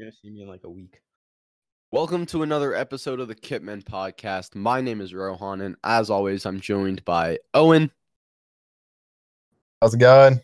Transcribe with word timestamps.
You're 0.00 0.06
gonna 0.06 0.16
see 0.22 0.30
me 0.30 0.40
in 0.40 0.48
like 0.48 0.64
a 0.64 0.70
week. 0.70 1.02
Welcome 1.92 2.24
to 2.26 2.42
another 2.42 2.74
episode 2.74 3.20
of 3.20 3.28
the 3.28 3.34
Kitmen 3.34 3.84
Podcast. 3.84 4.54
My 4.54 4.80
name 4.80 4.98
is 5.02 5.12
Rohan, 5.12 5.60
and 5.60 5.76
as 5.84 6.08
always, 6.08 6.46
I'm 6.46 6.58
joined 6.58 7.04
by 7.04 7.38
Owen, 7.52 7.90
How's 9.82 9.92
it 9.92 9.98
going? 9.98 10.40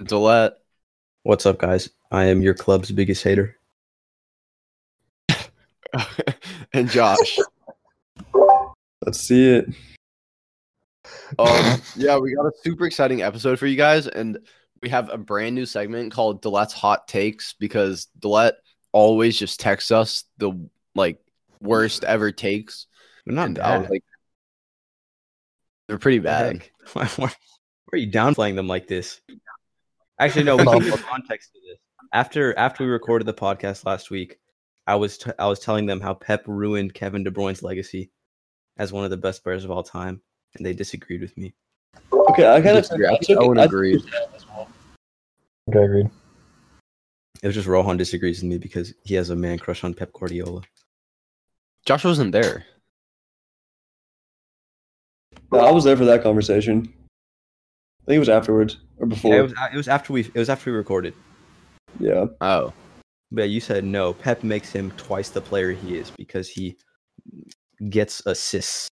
Dlet, 0.00 0.52
What's 1.24 1.44
up, 1.44 1.58
guys? 1.58 1.90
I 2.10 2.24
am 2.24 2.40
your 2.40 2.54
club's 2.54 2.90
biggest 2.90 3.22
hater. 3.22 3.54
and 6.72 6.88
Josh. 6.88 7.38
Let's 9.04 9.20
see 9.20 9.56
it. 9.56 9.66
Um, 11.38 11.82
yeah, 11.96 12.16
we 12.16 12.34
got 12.34 12.46
a 12.46 12.52
super 12.62 12.86
exciting 12.86 13.20
episode 13.20 13.58
for 13.58 13.66
you 13.66 13.76
guys, 13.76 14.06
and 14.06 14.38
we 14.84 14.90
have 14.90 15.08
a 15.08 15.16
brand 15.16 15.54
new 15.54 15.64
segment 15.64 16.12
called 16.12 16.42
Dlet's 16.42 16.74
Hot 16.74 17.08
Takes 17.08 17.54
because 17.54 18.08
Dlet 18.20 18.52
always 18.92 19.38
just 19.38 19.58
texts 19.58 19.90
us 19.90 20.24
the 20.36 20.68
like 20.94 21.18
worst 21.58 22.04
ever 22.04 22.30
takes. 22.32 22.86
They're 23.24 23.34
not 23.34 23.46
and 23.48 23.58
I 23.60 23.78
was 23.78 23.84
bad. 23.86 23.90
like, 23.90 24.04
they're 25.88 25.98
pretty 25.98 26.18
bad. 26.18 26.62
Why, 26.92 27.06
why- 27.16 27.28
why 27.28 27.30
are 27.94 27.98
you 27.98 28.12
downplaying 28.12 28.56
them 28.56 28.66
like 28.66 28.86
this? 28.86 29.22
Actually, 30.20 30.44
no. 30.44 30.56
We 30.58 30.64
can 30.64 30.80
give 30.80 31.06
context 31.06 31.52
to 31.54 31.60
this. 31.66 31.78
After 32.12 32.56
after 32.58 32.84
we 32.84 32.90
recorded 32.90 33.24
the 33.24 33.32
podcast 33.32 33.86
last 33.86 34.10
week, 34.10 34.36
I 34.86 34.96
was 34.96 35.16
t- 35.16 35.30
I 35.38 35.46
was 35.46 35.60
telling 35.60 35.86
them 35.86 35.98
how 36.02 36.12
Pep 36.12 36.42
ruined 36.46 36.92
Kevin 36.92 37.24
De 37.24 37.30
Bruyne's 37.30 37.62
legacy 37.62 38.10
as 38.76 38.92
one 38.92 39.04
of 39.04 39.10
the 39.10 39.16
best 39.16 39.42
players 39.42 39.64
of 39.64 39.70
all 39.70 39.82
time, 39.82 40.20
and 40.56 40.66
they 40.66 40.74
disagreed 40.74 41.22
with 41.22 41.34
me. 41.38 41.54
Okay, 42.12 42.46
I 42.46 42.60
kind 42.60 42.76
of 42.76 42.82
Disagree. 42.84 43.06
I 43.06 43.16
think 43.18 43.40
Owen 43.40 43.58
agreed. 43.58 44.02
Okay, 45.68 45.84
agreed. 45.84 46.10
It 47.42 47.46
was 47.46 47.54
just 47.56 47.68
Rohan 47.68 47.96
disagrees 47.96 48.42
with 48.42 48.50
me 48.50 48.58
because 48.58 48.94
he 49.04 49.14
has 49.14 49.30
a 49.30 49.36
man 49.36 49.58
crush 49.58 49.84
on 49.84 49.94
Pep 49.94 50.12
Guardiola. 50.12 50.62
Josh 51.84 52.04
wasn't 52.04 52.32
there. 52.32 52.64
I 55.52 55.70
was 55.70 55.84
there 55.84 55.96
for 55.96 56.04
that 56.06 56.22
conversation. 56.22 56.80
I 58.02 58.04
think 58.06 58.16
it 58.16 58.20
was 58.20 58.28
afterwards 58.28 58.78
or 58.98 59.06
before. 59.06 59.32
Yeah, 59.32 59.38
it 59.40 59.42
was 59.42 59.52
it 59.72 59.76
was 59.76 59.88
after 59.88 60.12
we 60.12 60.20
it 60.22 60.34
was 60.34 60.48
after 60.48 60.70
we 60.70 60.76
recorded. 60.76 61.14
yeah. 62.00 62.26
Oh, 62.40 62.72
But 63.30 63.50
you 63.50 63.60
said 63.60 63.84
no. 63.84 64.12
Pep 64.14 64.42
makes 64.42 64.70
him 64.72 64.90
twice 64.92 65.28
the 65.30 65.40
player 65.40 65.72
he 65.72 65.96
is 65.96 66.10
because 66.10 66.48
he 66.48 66.76
gets 67.88 68.22
assists. 68.26 68.88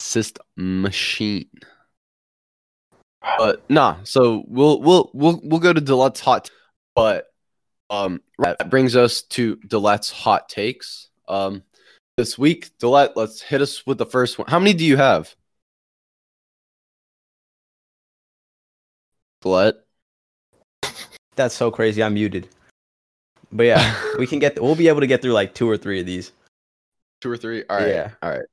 assist 0.00 0.38
machine. 0.56 1.48
But 3.22 3.68
nah, 3.68 3.96
so 4.04 4.44
we'll 4.46 4.80
we'll 4.80 5.10
we'll 5.12 5.40
we'll 5.42 5.60
go 5.60 5.72
to 5.72 5.80
Dlet's 5.80 6.20
hot. 6.20 6.50
but 6.94 7.26
um, 7.90 8.20
that 8.38 8.70
brings 8.70 8.96
us 8.96 9.22
to 9.22 9.56
Dlet's 9.56 10.10
hot 10.10 10.48
takes. 10.48 11.08
Um, 11.26 11.62
this 12.16 12.38
week, 12.38 12.70
Dlet, 12.78 13.12
let's 13.16 13.40
hit 13.40 13.62
us 13.62 13.86
with 13.86 13.98
the 13.98 14.06
first 14.06 14.38
one. 14.38 14.48
How 14.48 14.58
many 14.58 14.74
do 14.74 14.84
you 14.84 14.96
have? 14.96 15.34
Dlet. 19.42 19.74
That's 21.36 21.54
so 21.54 21.70
crazy. 21.70 22.02
I'm 22.02 22.14
muted. 22.14 22.48
But 23.52 23.66
yeah, 23.66 24.00
we 24.18 24.26
can 24.26 24.38
get. 24.38 24.60
We'll 24.60 24.74
be 24.74 24.88
able 24.88 25.00
to 25.00 25.06
get 25.06 25.22
through 25.22 25.32
like 25.32 25.54
two 25.54 25.68
or 25.68 25.76
three 25.76 26.00
of 26.00 26.06
these. 26.06 26.32
Two 27.20 27.30
or 27.30 27.36
three? 27.36 27.64
All 27.68 27.78
right. 27.78 27.88
Yeah. 27.88 28.10
All 28.22 28.30
right. 28.30 28.46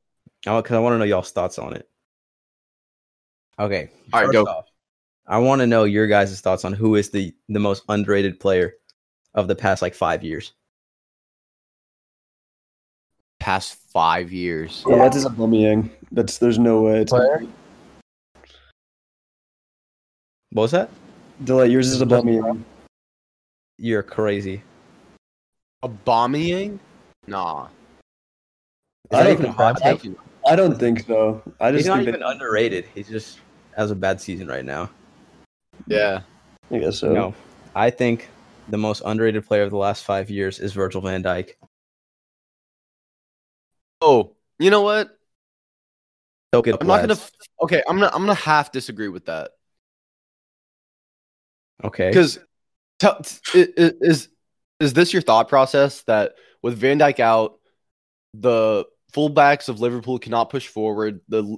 Because 0.44 0.72
I 0.72 0.80
want 0.80 0.94
to 0.94 1.00
know 1.00 1.06
y'all's 1.06 1.32
thoughts 1.32 1.58
on 1.58 1.74
it. 1.74 1.90
Okay. 3.60 3.90
All 4.14 4.24
right, 4.24 4.32
go. 4.32 4.44
off, 4.44 4.66
I 5.28 5.38
want 5.40 5.62
to 5.62 5.68
know 5.68 5.84
your 5.86 6.08
guys' 6.08 6.40
thoughts 6.42 6.66
on 6.66 6.74
who 6.74 6.96
is 6.96 7.10
the 7.10 7.34
the 7.50 7.60
most 7.60 7.84
underrated 7.90 8.40
player 8.40 8.74
of 9.34 9.48
the 9.48 9.56
past 9.56 9.82
like 9.82 9.94
five 9.96 10.24
years. 10.24 10.54
Past 13.40 13.76
five 13.94 14.32
years. 14.32 14.84
Yeah, 14.88 14.98
that 14.98 15.16
is 15.16 15.26
a 15.26 15.30
Aubameyang. 15.30 15.90
That's 16.12 16.38
there's 16.38 16.58
no 16.60 16.82
way. 16.82 17.02
It's 17.02 17.12
Player? 17.12 17.46
What 20.52 20.62
was 20.64 20.72
that? 20.72 20.90
Delay 21.44 21.68
yours 21.68 21.88
is 21.88 22.02
a 22.02 22.06
Aubameyang. 22.06 22.64
You're 23.78 24.04
crazy. 24.04 24.64
Aubameyang? 25.84 26.80
Nah. 27.28 27.66
Is 27.66 27.70
I 29.12 29.18
that 29.18 29.24
don't 29.24 29.32
even 29.34 29.46
a 29.46 29.48
think- 29.50 29.56
hot 29.58 29.86
I- 29.86 30.52
I 30.52 30.56
don't 30.56 30.78
think 30.80 31.06
so. 31.08 31.42
I 31.60 31.72
just 31.72 31.80
He's 31.82 31.88
not 31.88 31.98
think 31.98 32.10
even 32.10 32.20
that, 32.22 32.30
underrated. 32.30 32.86
He's 32.94 33.10
just 33.10 33.40
has 33.76 33.92
a 33.92 33.96
bad 33.96 34.22
season 34.22 34.48
right 34.48 34.66
now. 34.66 34.90
Yeah. 35.88 36.22
I 36.72 36.80
guess 36.80 37.00
so. 37.00 37.12
No, 37.12 37.34
I 37.76 37.90
think 37.90 38.30
the 38.70 38.78
most 38.78 39.02
underrated 39.06 39.46
player 39.46 39.64
of 39.64 39.70
the 39.72 39.78
last 39.78 40.04
five 40.04 40.30
years 40.30 40.60
is 40.60 40.74
Virgil 40.74 41.02
Van 41.02 41.22
Dijk. 41.22 41.52
Oh, 44.02 44.36
you 44.58 44.70
know 44.70 44.82
what? 44.82 45.18
Soak 46.54 46.68
it 46.68 46.74
up, 46.74 46.82
I'm 46.82 46.88
not 46.88 47.02
gonna. 47.02 47.20
Okay, 47.62 47.84
I'm 47.88 47.98
gonna. 47.98 48.12
I'm 48.14 48.22
gonna 48.22 48.34
half 48.34 48.72
disagree 48.72 49.10
with 49.10 49.26
that 49.26 49.52
Okay. 51.84 52.10
because 52.10 52.40
is 53.54 54.30
is 54.80 54.94
this 54.94 55.14
your 55.14 55.22
thought 55.22 55.50
process 55.50 56.02
that 56.04 56.34
with 56.64 56.78
Van 56.78 57.00
Dijk 57.00 57.20
out, 57.20 57.60
the 58.34 58.86
fullbacks 59.14 59.70
of 59.70 59.80
Liverpool 59.80 60.20
cannot 60.20 60.50
push 60.50 60.68
forward. 60.68 61.22
the 61.28 61.58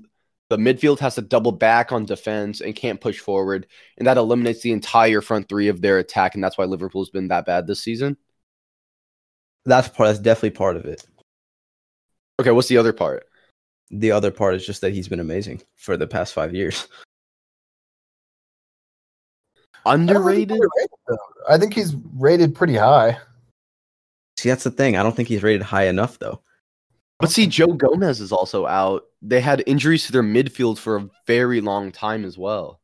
The 0.50 0.58
midfield 0.58 1.00
has 1.00 1.16
to 1.16 1.22
double 1.22 1.52
back 1.52 1.92
on 1.92 2.06
defense 2.06 2.62
and 2.62 2.76
can't 2.76 3.02
push 3.02 3.20
forward, 3.20 3.68
and 3.98 4.08
that 4.08 4.18
eliminates 4.18 4.62
the 4.62 4.72
entire 4.72 5.20
front 5.22 5.50
three 5.50 5.68
of 5.68 5.82
their 5.82 5.98
attack, 6.00 6.36
and 6.36 6.44
that's 6.44 6.58
why 6.58 6.64
Liverpool's 6.66 7.10
been 7.10 7.28
that 7.28 7.46
bad 7.46 7.68
this 7.68 7.82
season. 7.82 8.16
That's 9.66 9.90
part. 9.90 10.08
That's 10.08 10.20
definitely 10.20 10.52
part 10.52 10.78
of 10.78 10.86
it. 10.86 11.06
Okay, 12.40 12.52
what's 12.52 12.70
the 12.70 12.78
other 12.78 12.94
part? 12.94 13.28
The 13.92 14.12
other 14.12 14.32
part 14.32 14.56
is 14.56 14.66
just 14.66 14.82
that 14.82 14.94
he's 14.94 15.08
been 15.10 15.20
amazing 15.20 15.62
for 15.76 15.98
the 15.98 16.08
past 16.08 16.34
five 16.34 16.54
years. 16.54 16.88
I 19.86 19.96
don't 19.96 20.06
think 20.06 20.10
he's 20.10 20.18
Underrated? 20.18 20.52
underrated. 20.52 20.90
I 21.50 21.58
think 21.58 21.74
he's 21.74 21.96
rated 22.14 22.56
pretty 22.56 22.76
high. 22.76 23.18
See, 24.38 24.50
that's 24.50 24.64
the 24.66 24.72
thing. 24.72 24.98
I 24.98 25.04
don't 25.04 25.16
think 25.16 25.30
he's 25.30 25.44
rated 25.44 25.62
high 25.62 25.86
enough, 25.88 26.20
though. 26.20 26.42
But 27.20 27.32
see, 27.32 27.48
Joe 27.48 27.74
Gomez 27.74 28.22
is 28.22 28.32
also 28.32 28.68
out. 28.68 29.04
They 29.22 29.42
had 29.42 29.64
injuries 29.66 30.06
to 30.06 30.12
their 30.12 30.24
midfield 30.24 30.78
for 30.78 30.98
a 30.98 31.10
very 31.26 31.62
long 31.62 31.92
time 31.92 32.24
as 32.24 32.38
well. 32.38 32.80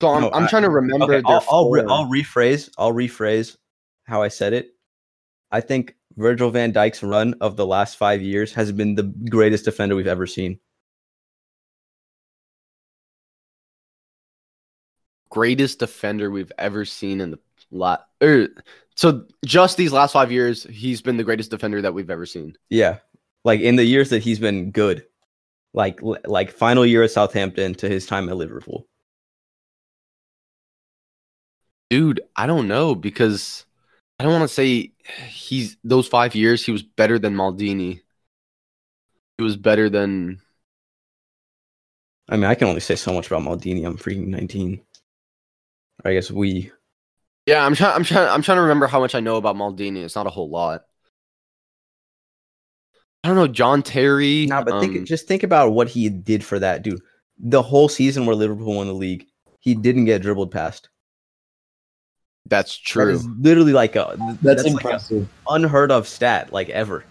So 0.00 0.08
I'm, 0.08 0.22
No, 0.22 0.30
I'm 0.32 0.46
trying 0.46 0.64
to 0.64 0.70
remember. 0.70 1.04
Okay, 1.04 1.14
their 1.14 1.22
I'll, 1.26 1.44
I'll, 1.50 1.70
re- 1.70 1.84
I'll 1.88 2.06
rephrase. 2.06 2.70
I'll 2.76 2.92
rephrase 2.92 3.56
how 4.04 4.22
I 4.22 4.28
said 4.28 4.52
it. 4.52 4.70
I 5.50 5.62
think 5.62 5.96
Virgil 6.16 6.50
Van 6.50 6.72
Dijk's 6.72 7.02
run 7.02 7.34
of 7.40 7.56
the 7.56 7.66
last 7.66 7.96
five 7.96 8.20
years 8.20 8.52
has 8.52 8.72
been 8.72 8.94
the 8.94 9.04
greatest 9.30 9.64
defender 9.64 9.96
we've 9.96 10.06
ever 10.06 10.26
seen. 10.26 10.58
greatest 15.30 15.78
defender 15.78 16.30
we've 16.30 16.52
ever 16.58 16.84
seen 16.84 17.20
in 17.20 17.30
the 17.30 17.38
lot. 17.70 18.06
Er, 18.22 18.48
so 18.94 19.24
just 19.44 19.76
these 19.76 19.92
last 19.92 20.12
five 20.12 20.32
years, 20.32 20.64
he's 20.64 21.02
been 21.02 21.16
the 21.16 21.24
greatest 21.24 21.50
defender 21.50 21.82
that 21.82 21.94
we've 21.94 22.10
ever 22.10 22.26
seen. 22.26 22.56
Yeah, 22.70 22.98
like 23.48 23.60
in 23.60 23.76
the 23.76 23.84
years 23.84 24.10
that 24.10 24.22
he's 24.22 24.38
been 24.38 24.72
good, 24.72 25.06
like 25.72 26.00
like 26.02 26.50
final 26.52 26.84
year 26.84 27.02
at 27.02 27.10
Southampton 27.10 27.74
to 27.76 27.88
his 27.88 28.04
time 28.04 28.28
at 28.28 28.36
Liverpool. 28.36 28.86
Dude, 31.88 32.20
I 32.36 32.46
don't 32.46 32.68
know 32.68 32.94
because 32.94 33.64
I 34.18 34.24
don't 34.24 34.34
want 34.34 34.46
to 34.46 34.54
say 34.54 34.92
he's 35.30 35.78
those 35.82 36.06
five 36.06 36.34
years 36.34 36.62
he 36.62 36.72
was 36.72 36.82
better 36.82 37.18
than 37.18 37.34
Maldini. 37.34 38.02
He 39.38 39.42
was 39.42 39.56
better 39.56 39.88
than 39.88 40.42
I 42.28 42.36
mean, 42.36 42.44
I 42.44 42.54
can 42.54 42.68
only 42.68 42.80
say 42.80 42.96
so 42.96 43.14
much 43.14 43.28
about 43.28 43.44
Maldini. 43.44 43.86
I'm 43.86 43.96
freaking 43.96 44.26
19. 44.26 44.82
I 46.04 46.12
guess 46.12 46.30
we. 46.30 46.70
Yeah, 47.46 47.64
I'm 47.64 47.74
trying 47.74 47.94
I'm 47.94 48.04
trying 48.04 48.28
I'm 48.28 48.42
trying 48.42 48.58
to 48.58 48.62
remember 48.62 48.88
how 48.88 49.00
much 49.00 49.14
I 49.14 49.20
know 49.20 49.36
about 49.36 49.56
Maldini. 49.56 50.04
It's 50.04 50.16
not 50.16 50.26
a 50.26 50.30
whole 50.30 50.50
lot. 50.50 50.82
I 53.24 53.28
don't 53.28 53.36
know, 53.36 53.48
John 53.48 53.82
Terry. 53.82 54.46
Nah, 54.46 54.62
but 54.62 54.74
um, 54.74 54.80
think 54.80 55.06
just 55.06 55.26
think 55.26 55.42
about 55.42 55.72
what 55.72 55.88
he 55.88 56.08
did 56.08 56.44
for 56.44 56.58
that 56.58 56.82
dude. 56.82 57.00
The 57.38 57.62
whole 57.62 57.88
season 57.88 58.26
where 58.26 58.36
Liverpool 58.36 58.74
won 58.74 58.86
the 58.86 58.92
league, 58.92 59.26
he 59.60 59.74
didn't 59.74 60.04
get 60.06 60.22
dribbled 60.22 60.50
past. 60.50 60.88
that's 62.46 62.76
true. 62.76 63.10
is 63.10 63.26
literally 63.38 63.72
like 63.72 63.96
a 63.96 64.16
That's, 64.42 64.64
like 64.64 64.72
a 64.72 64.76
impressive. 64.76 65.28
unheard 65.48 65.90
of 65.90 66.08
stat, 66.08 66.52
like 66.52 66.68
ever. 66.70 67.04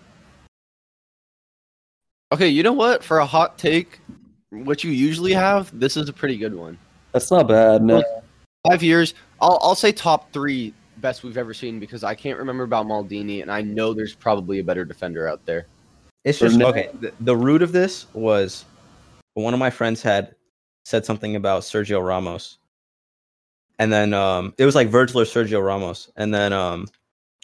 Okay, 2.31 2.47
you 2.49 2.63
know 2.63 2.73
what? 2.73 3.03
For 3.03 3.19
a 3.19 3.25
hot 3.25 3.57
take, 3.57 3.99
what 4.49 4.83
you 4.83 4.91
usually 4.91 5.33
have, 5.33 5.77
this 5.77 5.95
is 5.95 6.09
a 6.09 6.13
pretty 6.13 6.37
good 6.37 6.53
one. 6.53 6.77
That's 7.13 7.31
not 7.31 7.47
bad. 7.47 7.81
No. 7.83 8.03
Five 8.69 8.83
years, 8.83 9.13
I'll 9.39 9.59
I'll 9.61 9.75
say 9.75 9.91
top 9.91 10.31
three 10.33 10.73
best 10.97 11.23
we've 11.23 11.37
ever 11.37 11.53
seen 11.53 11.79
because 11.79 12.03
I 12.03 12.15
can't 12.15 12.37
remember 12.37 12.63
about 12.63 12.85
Maldini, 12.85 13.41
and 13.41 13.51
I 13.51 13.61
know 13.61 13.93
there's 13.93 14.15
probably 14.15 14.59
a 14.59 14.63
better 14.63 14.83
defender 14.83 15.27
out 15.27 15.45
there. 15.45 15.67
It's 16.27 16.39
just 16.39 16.61
okay. 16.61 16.89
The, 16.99 17.13
the 17.19 17.35
root 17.35 17.61
of 17.61 17.71
this 17.71 18.05
was 18.13 18.65
one 19.33 19.53
of 19.53 19.59
my 19.59 19.69
friends 19.69 20.01
had 20.01 20.35
said 20.83 21.05
something 21.05 21.35
about 21.35 21.63
Sergio 21.63 22.05
Ramos, 22.05 22.57
and 23.79 23.91
then 23.91 24.13
um, 24.13 24.53
it 24.57 24.65
was 24.65 24.75
like 24.75 24.89
Virgil 24.89 25.21
or 25.21 25.25
Sergio 25.25 25.63
Ramos, 25.65 26.11
and 26.15 26.33
then 26.33 26.53
um, 26.53 26.87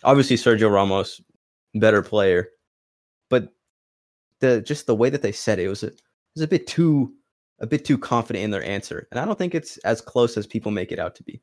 Obviously, 0.04 0.36
Sergio 0.36 0.72
Ramos, 0.72 1.22
better 1.76 2.02
player, 2.02 2.50
but 3.30 3.54
the 4.40 4.62
just 4.62 4.86
the 4.86 4.96
way 4.96 5.10
that 5.10 5.22
they 5.22 5.32
said 5.32 5.60
it, 5.60 5.66
it 5.66 5.70
was 5.70 5.84
a, 5.84 5.88
it 5.88 6.02
was 6.36 6.44
a 6.44 6.48
bit 6.48 6.68
too 6.68 7.14
a 7.60 7.68
bit 7.68 7.86
too 7.86 7.98
confident 7.98 8.44
in 8.44 8.52
their 8.52 8.64
answer, 8.64 9.08
and 9.12 9.20
I 9.20 9.26
don't 9.26 9.38
think 9.38 9.56
it's 9.56 9.78
as 9.80 10.02
close 10.02 10.38
as 10.38 10.46
people 10.46 10.72
make 10.72 10.92
it 10.92 11.00
out 11.00 11.16
to 11.16 11.24
be. 11.24 11.42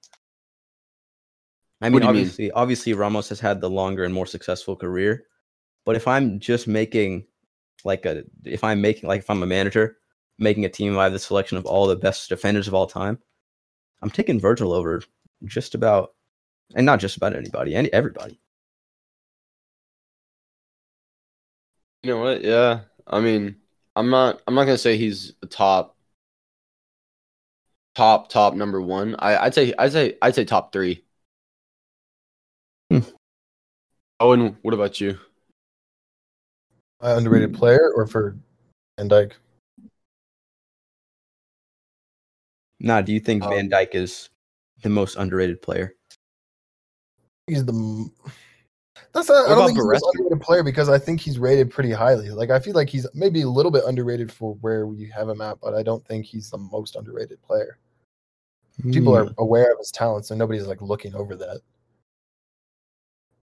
I 1.81 1.89
mean, 1.89 1.95
you 1.95 2.01
mean? 2.01 2.09
obviously, 2.09 2.51
obviously 2.51 2.93
Ramos 2.93 3.31
has 3.31 3.41
had 3.41 3.63
the 3.63 3.71
longer 3.71 4.05
and 4.05 4.13
more 4.13 4.27
successful 4.27 4.77
career, 4.77 5.25
but 5.87 5.97
if 5.97 6.07
I'm 6.07 6.39
just 6.39 6.69
making 6.69 7.25
like 7.85 8.07
a 8.07 8.25
if 8.45 8.65
I'm 8.65 8.81
making 8.81 9.09
like 9.09 9.21
if 9.21 9.31
I'm 9.31 9.43
a 9.43 9.47
manager 9.47 9.97
making 10.41 10.65
a 10.65 10.69
team, 10.69 10.99
I 10.99 11.05
have 11.05 11.13
the 11.13 11.19
selection 11.19 11.59
of 11.59 11.67
all 11.67 11.87
the 11.87 11.97
best 11.97 12.29
defenders 12.29 12.67
of 12.67 12.75
all 12.75 12.87
time. 12.87 13.19
I'm 14.03 14.11
taking 14.11 14.41
Virgil 14.41 14.73
over 14.73 15.03
just 15.45 15.75
about, 15.75 16.15
and 16.75 16.87
not 16.87 17.01
just 17.01 17.17
about 17.17 17.37
anybody, 17.37 17.75
any 17.75 17.93
everybody. 17.93 18.41
You 22.03 22.11
know 22.11 22.19
what? 22.19 22.43
Yeah. 22.43 22.81
I 23.07 23.21
mean, 23.21 23.57
I'm 23.95 24.11
not. 24.11 24.41
I'm 24.47 24.55
not 24.55 24.65
gonna 24.65 24.79
say 24.79 24.97
he's 24.97 25.35
a 25.43 25.47
top, 25.47 25.97
top, 27.95 28.31
top 28.31 28.55
number 28.55 28.81
one. 28.81 29.17
I, 29.19 29.37
I'd 29.37 29.55
say. 29.55 29.75
I'd 29.79 29.93
say. 29.93 30.17
I'd 30.23 30.35
say 30.35 30.45
top 30.45 30.73
three. 30.73 31.05
Hmm. 32.91 33.01
Owen, 34.19 34.57
what 34.63 34.75
about 34.75 35.01
you? 35.01 35.19
Uh, 37.03 37.15
underrated 37.17 37.55
player 37.55 37.93
or 37.95 38.07
for 38.07 38.37
Van 38.99 39.09
Dijk? 39.09 39.33
Nah, 42.79 43.01
do 43.03 43.13
you 43.13 43.21
think 43.21 43.43
Van 43.43 43.65
Um, 43.65 43.69
Dyke 43.69 43.95
is 43.95 44.31
the 44.83 44.89
most 44.89 45.17
underrated 45.17 45.61
player? 45.63 45.95
He's 47.47 47.65
the. 47.65 48.11
That's 49.13 49.29
not. 49.29 49.47
I 49.51 49.55
don't 49.55 49.67
think 49.67 49.77
he's 49.79 49.85
the 49.87 49.93
most 49.93 50.07
underrated 50.15 50.41
player 50.41 50.63
because 50.63 50.89
I 50.89 50.99
think 50.99 51.21
he's 51.21 51.39
rated 51.39 51.71
pretty 51.71 51.91
highly. 51.91 52.31
Like 52.31 52.51
I 52.51 52.59
feel 52.61 52.75
like 52.75 52.89
he's 52.89 53.07
maybe 53.15 53.43
a 53.43 53.49
little 53.49 53.73
bit 53.73 53.85
underrated 53.87 54.33
for 54.33 54.55
where 54.57 54.87
you 54.93 55.11
have 55.13 55.29
him 55.29 55.41
at, 55.41 55.61
but 55.61 55.75
I 55.75 55.83
don't 55.83 56.07
think 56.07 56.25
he's 56.27 56.51
the 56.51 56.59
most 56.59 56.97
underrated 56.97 57.43
player. 57.43 57.79
People 58.93 59.15
Hmm. 59.15 59.29
are 59.29 59.35
aware 59.39 59.73
of 59.73 59.79
his 59.79 59.91
talent, 59.91 60.27
so 60.27 60.35
nobody's 60.35 60.67
like 60.67 60.81
looking 60.81 61.15
over 61.15 61.35
that. 61.37 61.61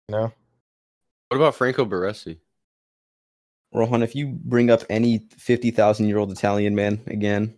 You 0.08 0.16
know, 0.16 0.32
What 1.28 1.36
about 1.36 1.54
Franco 1.54 1.84
Baresi? 1.84 2.38
Rohan, 3.72 4.02
if 4.02 4.14
you 4.14 4.28
bring 4.44 4.70
up 4.70 4.82
any 4.88 5.26
fifty 5.36 5.70
thousand 5.70 6.06
year 6.08 6.18
old 6.18 6.32
Italian 6.32 6.74
man 6.74 7.00
again, 7.06 7.54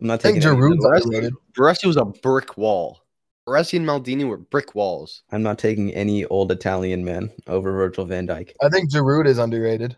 I'm 0.00 0.06
not 0.08 0.20
taking. 0.20 0.38
I 0.42 0.44
think 0.44 0.44
taking. 0.44 0.64
any 0.64 0.76
Giroud's 0.76 0.82
them. 1.04 1.12
underrated. 1.14 1.34
Baresi 1.58 1.86
was 1.86 1.96
a 1.96 2.04
brick 2.04 2.56
wall. 2.58 3.00
Baresi 3.48 3.76
and 3.76 3.86
Maldini 3.86 4.26
were 4.26 4.38
brick 4.38 4.74
walls. 4.74 5.22
I'm 5.30 5.42
not 5.42 5.58
taking 5.58 5.92
any 5.94 6.24
old 6.26 6.50
Italian 6.52 7.04
man 7.04 7.30
over 7.46 7.72
Virgil 7.72 8.04
Van 8.06 8.26
Dijk. 8.26 8.52
I 8.62 8.68
think 8.68 8.90
Giroud 8.92 9.26
is 9.26 9.38
underrated. 9.38 9.96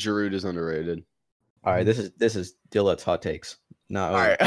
Giroud 0.00 0.32
is 0.34 0.44
underrated. 0.44 1.04
All 1.64 1.72
right, 1.72 1.84
this 1.86 1.98
is 1.98 2.12
this 2.18 2.36
is 2.36 2.54
Dlet's 2.70 3.02
hot 3.02 3.22
takes. 3.22 3.56
Not 3.88 4.12
All 4.12 4.18
right. 4.18 4.40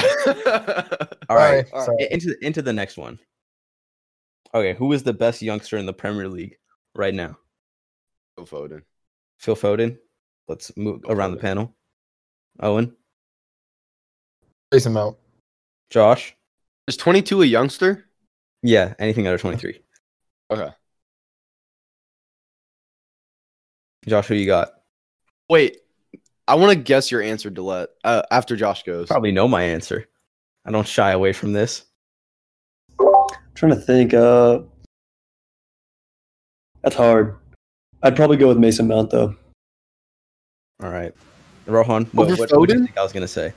All 1.29 1.35
right, 1.37 1.67
Sorry, 1.69 1.85
sorry. 1.85 1.97
I- 2.03 2.07
into 2.11 2.35
into 2.45 2.61
the 2.61 2.73
next 2.73 2.97
one. 2.97 3.19
Okay, 4.53 4.73
who 4.73 4.91
is 4.93 5.03
the 5.03 5.13
best 5.13 5.41
youngster 5.41 5.77
in 5.77 5.85
the 5.85 5.93
Premier 5.93 6.27
League 6.29 6.55
right 6.95 7.13
now? 7.13 7.37
Phil 8.35 8.45
Foden. 8.47 8.81
Phil 9.39 9.55
Foden. 9.55 9.97
Let's 10.47 10.75
move 10.77 11.01
Phil 11.01 11.11
around 11.11 11.31
the 11.31 11.37
panel. 11.37 11.75
Owen, 12.61 12.95
Mason 14.71 14.93
Mount. 14.93 15.17
Josh. 15.89 16.35
Is 16.87 16.97
22 16.97 17.41
a 17.41 17.45
youngster? 17.45 18.05
Yeah, 18.61 18.93
anything 18.99 19.25
under 19.27 19.37
23. 19.37 19.79
Okay. 20.51 20.69
Josh, 24.07 24.27
who 24.27 24.35
you 24.35 24.45
got? 24.45 24.69
Wait. 25.49 25.77
I 26.47 26.55
want 26.55 26.71
to 26.71 26.83
guess 26.83 27.11
your 27.11 27.21
answer, 27.21 27.51
Dlet, 27.51 27.87
uh, 28.03 28.23
after 28.31 28.55
Josh 28.55 28.83
goes. 28.83 29.07
Probably 29.07 29.31
know 29.31 29.47
my 29.47 29.61
answer. 29.61 30.07
I 30.65 30.71
don't 30.71 30.87
shy 30.87 31.11
away 31.11 31.31
from 31.31 31.53
this. 31.53 31.85
trying 33.53 33.71
to 33.71 33.79
think. 33.79 34.15
Uh, 34.15 34.61
that's 36.81 36.95
hard. 36.95 37.37
I'd 38.01 38.15
probably 38.15 38.37
go 38.37 38.47
with 38.47 38.57
Mason 38.57 38.87
Mount 38.87 39.09
though. 39.09 39.35
All 40.81 40.89
right. 40.89 41.13
Rohan, 41.65 42.05
what, 42.13 42.27
Over 42.31 42.35
what, 42.37 42.51
what 42.57 42.69
do 42.69 42.75
you 42.75 42.85
think 42.85 42.97
I 42.97 43.03
was 43.03 43.11
going 43.11 43.21
to 43.21 43.27
say? 43.27 43.53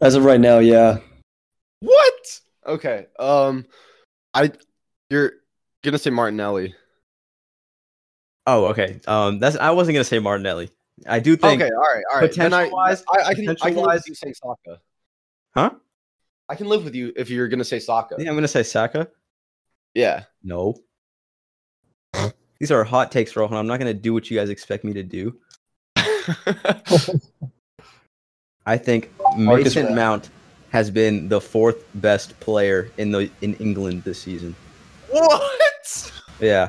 As 0.00 0.14
of 0.14 0.24
right 0.24 0.40
now, 0.40 0.58
yeah. 0.60 0.98
What? 1.80 2.40
Okay. 2.66 3.06
Um, 3.18 3.66
I 4.32 4.52
you're 5.10 5.32
gonna 5.82 5.98
say 5.98 6.10
Martinelli. 6.10 6.74
Oh, 8.46 8.66
okay. 8.66 9.00
Um, 9.06 9.38
that's 9.40 9.56
I 9.56 9.70
wasn't 9.72 9.94
going 9.94 10.04
to 10.04 10.08
say 10.08 10.18
Martinelli. 10.18 10.70
I 11.06 11.18
do 11.18 11.36
think 11.36 11.60
Okay. 11.60 11.70
All 11.70 11.80
right. 11.80 12.02
All 12.14 12.20
right. 12.20 12.32
Then 12.32 12.52
I, 12.52 12.64
potential-wise- 12.64 13.04
I, 13.12 13.22
I 13.22 13.22
can 13.22 13.28
I 13.30 13.34
can 13.34 13.46
live 13.46 13.56
potential-wise- 13.58 13.98
with 14.00 14.08
you 14.08 14.14
saying 14.14 14.34
Saka. 14.34 14.80
Huh? 15.54 15.70
I 16.48 16.54
can 16.54 16.68
live 16.68 16.84
with 16.84 16.94
you 16.94 17.12
if 17.16 17.28
you're 17.30 17.48
gonna 17.48 17.64
say 17.64 17.78
Saka. 17.78 18.16
Yeah, 18.18 18.28
I'm 18.28 18.34
going 18.34 18.42
to 18.42 18.48
say 18.48 18.62
Saka. 18.62 19.08
Yeah. 19.94 20.24
No. 20.42 20.76
These 22.60 22.70
are 22.70 22.84
hot 22.84 23.10
takes, 23.10 23.34
Rohan. 23.34 23.56
I'm 23.56 23.66
not 23.66 23.80
going 23.80 23.94
to 23.94 24.00
do 24.00 24.12
what 24.12 24.30
you 24.30 24.38
guys 24.38 24.50
expect 24.50 24.84
me 24.84 24.92
to 24.92 25.02
do. 25.02 25.36
I 28.66 28.76
think 28.76 29.10
Marcus 29.36 29.74
Mason 29.74 29.86
Rashford. 29.86 29.94
Mount 29.96 30.30
has 30.70 30.90
been 30.90 31.28
the 31.28 31.40
fourth 31.40 31.84
best 31.96 32.38
player 32.38 32.90
in 32.98 33.10
the 33.10 33.30
in 33.40 33.54
England 33.54 34.04
this 34.04 34.20
season. 34.20 34.54
what? 35.08 36.12
Yeah, 36.38 36.68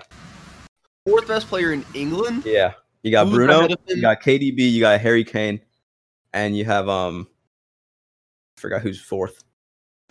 Fourth 1.05 1.27
best 1.27 1.47
player 1.47 1.73
in 1.73 1.85
England? 1.93 2.43
yeah. 2.45 2.73
You 3.03 3.11
got 3.11 3.25
Who's 3.27 3.35
Bruno, 3.35 3.59
ahead 3.59 3.71
of 3.71 3.79
him? 3.87 3.97
you 3.97 4.01
got 4.01 4.21
KDB, 4.21 4.71
you 4.71 4.79
got 4.81 4.99
Harry 5.01 5.23
Kane, 5.23 5.59
and 6.33 6.55
you 6.55 6.65
have 6.65 6.87
um, 6.87 7.27
I 8.57 8.61
forgot 8.61 8.81
who's 8.81 9.01
fourth. 9.01 9.43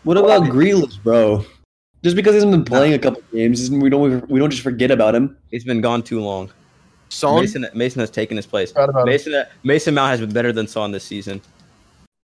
What 0.03 0.17
about 0.17 0.43
Grealish, 0.44 1.00
bro? 1.03 1.44
Just 2.02 2.17
because 2.17 2.32
he 2.32 2.37
hasn't 2.37 2.52
been 2.52 2.64
playing 2.64 2.94
a 2.94 2.99
couple 2.99 3.23
games, 3.32 3.70
we 3.70 3.91
don't 3.91 4.29
we 4.31 4.41
don't 4.41 4.50
just 4.50 4.62
forget 4.62 4.91
about 4.91 5.14
him. 5.14 5.37
He's 5.50 5.64
been 5.64 5.81
gone 5.81 6.02
too 6.02 6.20
long. 6.20 6.50
Son? 7.11 7.41
Mason 7.41 7.67
Mason 7.75 8.00
has 8.00 8.11
taken 8.11 8.37
his 8.37 8.47
place. 8.47 8.73
Proud 8.73 8.88
about 8.88 9.02
him. 9.02 9.06
Mason 9.06 9.35
uh, 9.35 9.44
Mason 9.64 9.94
Mount 9.94 10.11
has 10.11 10.20
been 10.20 10.32
better 10.32 10.52
than 10.52 10.67
Son 10.67 10.93
this 10.93 11.05
season. 11.05 11.43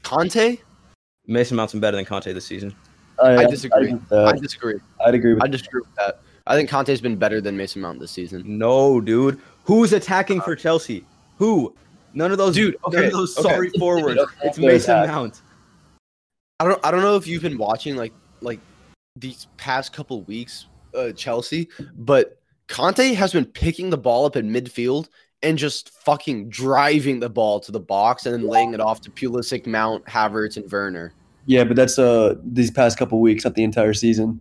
Kanté? 0.02 0.60
Mason 1.26 1.56
Mount's 1.56 1.72
been 1.72 1.80
better 1.80 1.96
than 1.96 2.06
Kanté 2.06 2.34
this 2.34 2.46
season. 2.46 2.74
I 3.22 3.44
disagree. 3.44 3.78
I'd, 3.78 3.84
agree 3.84 3.94
with 3.94 4.08
that. 4.08 4.26
I 4.26 4.30
uh, 4.30 4.32
disagree. 4.32 4.74
I'd 5.06 5.14
agree 5.14 5.34
with 5.34 5.44
I 5.44 5.46
disagree 5.46 5.80
with 5.80 5.94
that. 5.96 6.20
I 6.46 6.56
think 6.56 6.68
Kanté's 6.68 7.00
been 7.00 7.16
better 7.16 7.40
than 7.40 7.56
Mason 7.56 7.80
Mount 7.82 8.00
this 8.00 8.10
season. 8.10 8.42
No, 8.44 9.00
dude. 9.00 9.40
Who's 9.64 9.92
attacking 9.92 10.40
for 10.40 10.56
Chelsea? 10.56 11.04
Who? 11.36 11.72
None 12.14 12.32
of 12.32 12.38
those 12.38 12.54
Dude, 12.56 12.76
None 12.88 12.96
okay, 12.96 13.06
of 13.06 13.12
those 13.12 13.38
okay. 13.38 13.48
sorry 13.48 13.70
forwards. 13.78 14.20
It's 14.42 14.58
Mason. 14.58 15.06
Mount. 15.06 15.42
I 16.58 16.64
don't 16.64 16.84
I 16.84 16.90
don't 16.90 17.02
know 17.02 17.16
if 17.16 17.26
you've 17.26 17.42
been 17.42 17.58
watching 17.58 17.96
like 17.96 18.12
like 18.40 18.58
these 19.16 19.46
past 19.56 19.92
couple 19.92 20.22
weeks 20.22 20.66
uh 20.94 21.12
Chelsea, 21.12 21.68
but 21.96 22.38
Kanté 22.68 23.14
has 23.14 23.32
been 23.32 23.44
picking 23.44 23.90
the 23.90 23.98
ball 23.98 24.24
up 24.24 24.36
in 24.36 24.50
midfield 24.50 25.08
and 25.42 25.58
just 25.58 25.90
fucking 25.90 26.48
driving 26.48 27.20
the 27.20 27.28
ball 27.28 27.60
to 27.60 27.72
the 27.72 27.80
box 27.80 28.26
and 28.26 28.34
then 28.34 28.46
laying 28.46 28.74
it 28.74 28.80
off 28.80 29.00
to 29.02 29.10
Pulisic, 29.10 29.66
Mount, 29.66 30.04
Havertz, 30.06 30.56
and 30.56 30.70
Werner. 30.70 31.12
Yeah, 31.46 31.64
but 31.64 31.76
that's 31.76 31.98
uh 31.98 32.36
these 32.44 32.70
past 32.70 32.98
couple 32.98 33.20
weeks, 33.20 33.44
not 33.44 33.54
the 33.54 33.64
entire 33.64 33.94
season. 33.94 34.40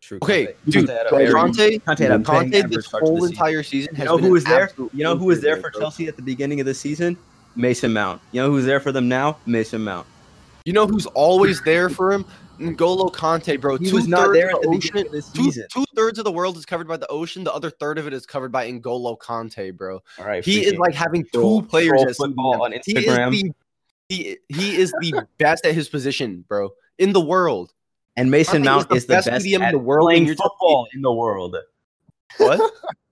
True. 0.00 0.18
Okay, 0.22 0.46
Kanté- 0.46 0.70
dude, 0.70 0.88
Kanté 0.88 1.10
Kanté- 1.10 1.32
Kanté, 1.32 1.80
Kanté 1.82 1.98
had 1.98 2.10
a 2.12 2.18
Kanté 2.18 2.70
this 2.70 2.86
whole 2.90 3.20
the 3.20 3.26
entire 3.26 3.62
season 3.62 3.94
has 3.94 4.04
You 4.04 4.10
know 4.10 4.16
been 4.16 4.26
who 4.26 4.32
was 4.32 4.44
there? 4.44 4.70
You 4.76 5.04
know 5.04 5.16
who 5.16 5.26
was 5.26 5.40
there 5.40 5.56
for. 5.56 5.70
Chelsea 5.70 6.06
at 6.08 6.16
the 6.16 6.22
beginning 6.22 6.60
of 6.60 6.66
the 6.66 6.74
season? 6.74 7.16
Mason 7.56 7.92
Mount. 7.92 8.20
You 8.32 8.42
know 8.42 8.50
who's 8.50 8.66
there 8.66 8.80
for 8.80 8.92
them 8.92 9.08
now? 9.08 9.38
Mason 9.46 9.82
Mount. 9.82 10.06
You 10.66 10.72
know 10.72 10.86
who's 10.86 11.06
always 11.06 11.62
there 11.62 11.88
for 11.88 12.12
him? 12.12 12.24
N'Golo 12.58 13.12
Kanté, 13.12 13.60
bro. 13.60 13.76
He 13.76 13.92
was 13.92 14.08
not 14.08 14.32
there 14.32 14.50
at 14.50 14.60
the 14.62 14.68
the 14.68 14.78
beginning 14.78 15.06
of 15.06 15.12
this 15.12 15.28
Two, 15.30 15.44
season. 15.44 15.66
two 15.72 15.84
thirds 15.94 16.18
of 16.18 16.24
the 16.24 16.32
world 16.32 16.56
is 16.56 16.66
covered 16.66 16.88
by 16.88 16.96
the 16.96 17.06
ocean. 17.08 17.44
The 17.44 17.52
other 17.52 17.70
third 17.70 17.98
of 17.98 18.06
it 18.06 18.12
is 18.12 18.26
covered 18.26 18.50
by 18.50 18.68
N'Golo 18.70 19.16
Kanté, 19.18 19.74
bro. 19.76 20.02
All 20.18 20.26
right. 20.26 20.44
He 20.44 20.64
is 20.66 20.74
like 20.74 20.92
having 20.94 21.22
two 21.24 21.28
troll- 21.32 21.62
players 21.62 21.90
troll 21.90 22.08
as 22.08 22.16
football 22.16 22.62
on 22.62 22.72
He 22.84 22.98
is 22.98 23.04
the 23.14 23.52
he, 24.08 24.36
he 24.48 24.76
is 24.76 24.90
the 25.00 25.26
best 25.38 25.64
at 25.66 25.74
his 25.74 25.88
position, 25.88 26.44
bro, 26.48 26.70
in 26.98 27.12
the 27.12 27.20
world. 27.20 27.72
and 28.16 28.30
Mason 28.30 28.62
Mount 28.62 28.90
is 28.90 28.98
is 28.98 29.06
the 29.06 29.08
the 29.12 29.16
best 29.18 29.26
best 29.28 29.46
at 29.62 29.70
the 29.72 29.78
world, 29.78 30.06
playing 30.06 30.26
you're 30.26 30.34
telling 30.34 30.48
me- 30.48 30.54
football 30.58 30.86
in 30.94 31.02
the 31.02 31.12
world. 31.12 31.56
What? 32.38 32.72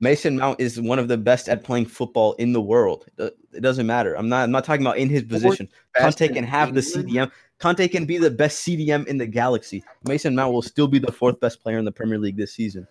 Mason 0.00 0.36
Mount 0.36 0.60
is 0.60 0.80
one 0.80 0.98
of 0.98 1.08
the 1.08 1.16
best 1.16 1.48
at 1.48 1.64
playing 1.64 1.86
football 1.86 2.34
in 2.34 2.52
the 2.52 2.60
world. 2.60 3.06
It 3.18 3.34
doesn't 3.60 3.86
matter. 3.86 4.14
I'm 4.14 4.28
not. 4.28 4.44
I'm 4.44 4.50
not 4.50 4.64
talking 4.64 4.84
about 4.84 4.98
in 4.98 5.08
his 5.08 5.22
position. 5.22 5.68
Kanté 5.96 6.32
can 6.32 6.44
have 6.44 6.74
the 6.74 6.80
CDM. 6.80 7.30
Kanté 7.60 7.90
can 7.90 8.04
be 8.04 8.18
the 8.18 8.30
best 8.30 8.66
CDM 8.66 9.06
in 9.06 9.16
the 9.16 9.26
galaxy. 9.26 9.82
Mason 10.04 10.34
Mount 10.34 10.52
will 10.52 10.60
still 10.62 10.86
be 10.86 10.98
the 10.98 11.10
fourth 11.12 11.40
best 11.40 11.62
player 11.62 11.78
in 11.78 11.86
the 11.86 11.92
Premier 11.92 12.18
League 12.18 12.36
this 12.36 12.52
season. 12.52 12.86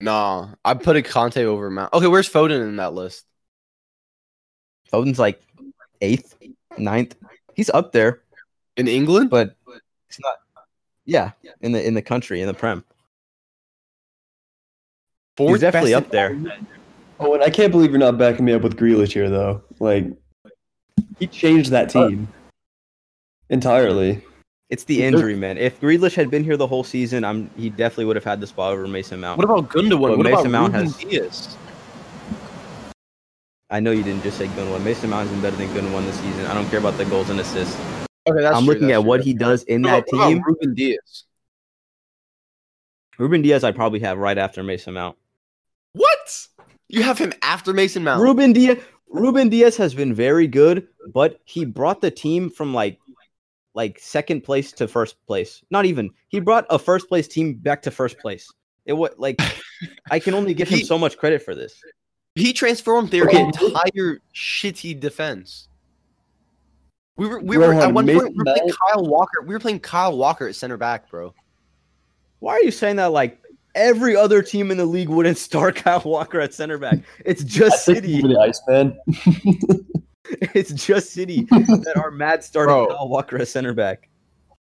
Nah, 0.00 0.48
I 0.64 0.72
put 0.74 0.96
a 0.96 1.02
Kanté 1.02 1.44
over 1.44 1.70
Mount. 1.70 1.92
Okay, 1.92 2.06
where's 2.06 2.28
Foden 2.28 2.62
in 2.66 2.76
that 2.76 2.94
list? 2.94 3.26
Foden's 4.90 5.18
like 5.18 5.42
eighth, 6.00 6.34
ninth. 6.78 7.14
He's 7.54 7.68
up 7.70 7.92
there, 7.92 8.22
In 8.78 8.88
England? 8.88 9.28
but 9.28 9.54
it's 10.08 10.18
not. 10.20 10.36
Yeah, 11.04 11.32
in 11.60 11.72
the 11.72 11.86
in 11.86 11.92
the 11.94 12.02
country 12.02 12.40
in 12.40 12.46
the 12.46 12.54
Prem. 12.54 12.84
Fourth 15.36 15.60
definitely 15.60 15.92
best 15.92 16.04
up 16.06 16.10
there. 16.10 16.38
Oh, 17.20 17.34
and 17.34 17.42
I 17.42 17.50
can't 17.50 17.70
believe 17.72 17.90
you're 17.90 17.98
not 17.98 18.18
backing 18.18 18.44
me 18.44 18.52
up 18.52 18.62
with 18.62 18.76
Grealish 18.76 19.12
here, 19.12 19.30
though. 19.30 19.62
Like, 19.80 20.06
he 21.18 21.26
changed 21.26 21.70
that 21.70 21.94
uh, 21.94 22.08
team 22.08 22.28
entirely. 23.48 24.22
It's 24.70 24.84
the 24.84 25.02
injury, 25.04 25.36
man. 25.36 25.58
If 25.58 25.80
Grealish 25.80 26.14
had 26.14 26.30
been 26.30 26.42
here 26.44 26.56
the 26.56 26.66
whole 26.66 26.82
season, 26.84 27.24
I'm 27.24 27.50
he 27.56 27.70
definitely 27.70 28.06
would 28.06 28.16
have 28.16 28.24
had 28.24 28.40
the 28.40 28.46
spot 28.46 28.72
over 28.72 28.86
Mason 28.88 29.20
Mount. 29.20 29.38
What 29.38 29.44
about 29.44 29.68
Gundogan? 29.70 30.00
But 30.00 30.18
What 30.18 30.24
Mason 30.24 30.46
about 30.46 30.50
Mount 30.50 30.72
Ruben 30.74 30.86
has- 30.86 30.96
Diaz? 30.96 31.56
I 33.70 33.80
know 33.80 33.90
you 33.90 34.02
didn't 34.02 34.22
just 34.22 34.36
say 34.38 34.48
Gundogan. 34.48 34.82
Mason 34.82 35.10
Mount 35.10 35.28
has 35.28 35.30
been 35.30 35.42
better 35.42 35.56
than 35.56 35.68
Gundogan 35.68 36.04
this 36.06 36.18
season. 36.20 36.46
I 36.46 36.54
don't 36.54 36.68
care 36.68 36.78
about 36.78 36.96
the 36.98 37.04
goals 37.06 37.30
and 37.30 37.40
assists. 37.40 37.76
Okay, 38.28 38.40
that's 38.42 38.56
I'm 38.56 38.64
true, 38.64 38.74
looking 38.74 38.88
that's 38.88 38.98
at 38.98 39.02
true, 39.02 39.08
what 39.08 39.20
he 39.22 39.32
does 39.34 39.62
in 39.64 39.82
What 39.82 39.88
that 39.90 39.98
about- 40.08 40.14
about 40.14 40.28
team. 40.28 40.42
Ruben 40.46 40.74
Dias. 40.74 41.24
Ruben 43.18 43.42
Dias, 43.42 43.62
I 43.64 43.72
probably 43.72 44.00
have 44.00 44.18
right 44.18 44.36
after 44.38 44.62
Mason 44.62 44.94
Mount. 44.94 45.16
What? 45.92 46.46
You 46.88 47.02
have 47.02 47.18
him 47.18 47.32
after 47.42 47.72
Mason 47.72 48.04
Mount? 48.04 48.22
Ruben 48.22 48.52
Dias, 48.52 48.78
Ruben 49.08 49.48
Dias 49.48 49.76
has 49.76 49.94
been 49.94 50.14
very 50.14 50.46
good, 50.46 50.88
but 51.12 51.40
he 51.44 51.64
brought 51.64 52.00
the 52.00 52.10
team 52.10 52.50
from 52.50 52.74
like 52.74 52.98
like 53.74 53.98
second 53.98 54.42
place 54.42 54.72
to 54.72 54.88
first 54.88 55.16
place. 55.26 55.62
Not 55.70 55.86
even. 55.86 56.10
He 56.28 56.40
brought 56.40 56.66
a 56.70 56.78
first 56.78 57.08
place 57.08 57.28
team 57.28 57.54
back 57.54 57.82
to 57.82 57.90
first 57.90 58.18
place. 58.18 58.50
It 58.84 58.92
was 58.94 59.10
like 59.16 59.40
I 60.10 60.18
can 60.18 60.34
only 60.34 60.54
give 60.54 60.68
him 60.68 60.80
so 60.84 60.98
much 60.98 61.16
credit 61.16 61.42
for 61.42 61.54
this. 61.54 61.80
He 62.34 62.52
transformed 62.52 63.10
their 63.10 63.28
entire 63.28 64.20
shitty 64.34 64.98
defense. 64.98 65.68
We 67.16 67.28
were 67.28 67.40
we 67.40 67.58
were 67.58 67.74
at 67.74 67.92
one 67.92 68.06
point 68.06 68.30
we 68.30 68.34
were 68.34 68.44
playing 68.44 68.70
Kyle 68.70 69.06
Walker. 69.06 69.42
We 69.46 69.54
were 69.54 69.60
playing 69.60 69.80
Kyle 69.80 70.16
Walker 70.16 70.48
at 70.48 70.54
center 70.54 70.78
back, 70.78 71.10
bro. 71.10 71.34
Why 72.38 72.54
are 72.54 72.62
you 72.62 72.70
saying 72.70 72.96
that 72.96 73.12
like 73.12 73.41
every 73.74 74.14
other 74.16 74.42
team 74.42 74.70
in 74.70 74.76
the 74.76 74.84
league 74.86 75.08
wouldn't 75.08 75.38
start 75.38 75.76
Kyle 75.84 76.02
Walker 76.04 76.40
at 76.40 76.54
center 76.54 76.78
back? 76.78 76.98
It's 77.24 77.42
I 77.42 77.46
just 77.46 77.86
think 77.86 77.96
City. 77.98 78.12
he's 78.14 78.22
the 78.22 78.38
Iceman. 78.38 78.98
It's 80.54 80.72
just 80.72 81.10
City 81.10 81.42
that 81.50 81.92
are 81.96 82.10
mad 82.10 82.42
starting 82.42 82.72
Bro. 82.74 82.86
Kyle 82.86 83.08
Walker 83.08 83.36
at 83.38 83.48
center 83.48 83.74
back. 83.74 84.08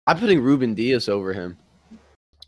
I'm 0.06 0.20
putting 0.20 0.40
Ruben 0.42 0.76
Dias 0.76 1.10
over 1.10 1.34
him. 1.34 1.58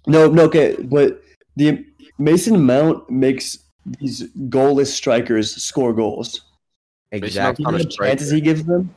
no, 0.06 0.28
no, 0.30 0.44
okay, 0.44 0.76
but 0.84 1.24
the 1.56 1.84
Mason 2.20 2.64
Mount 2.64 3.10
makes 3.10 3.58
these 4.00 4.24
goalless 4.50 4.88
strikers 4.88 5.56
score 5.56 5.94
goals. 5.94 6.42
Exactly. 7.12 7.64
Not 7.64 7.76
a 7.76 7.84
The 7.86 7.92
striker. 7.92 8.12
chances 8.12 8.30
he 8.32 8.42
gives 8.42 8.64
them. 8.66 8.94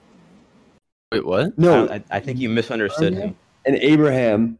Wait, 1.12 1.24
what? 1.24 1.56
No, 1.58 1.88
I, 1.88 2.02
I 2.10 2.20
think 2.20 2.38
you 2.38 2.50
misunderstood 2.50 3.14
him. 3.14 3.34
and 3.64 3.76
Abraham, 3.76 4.58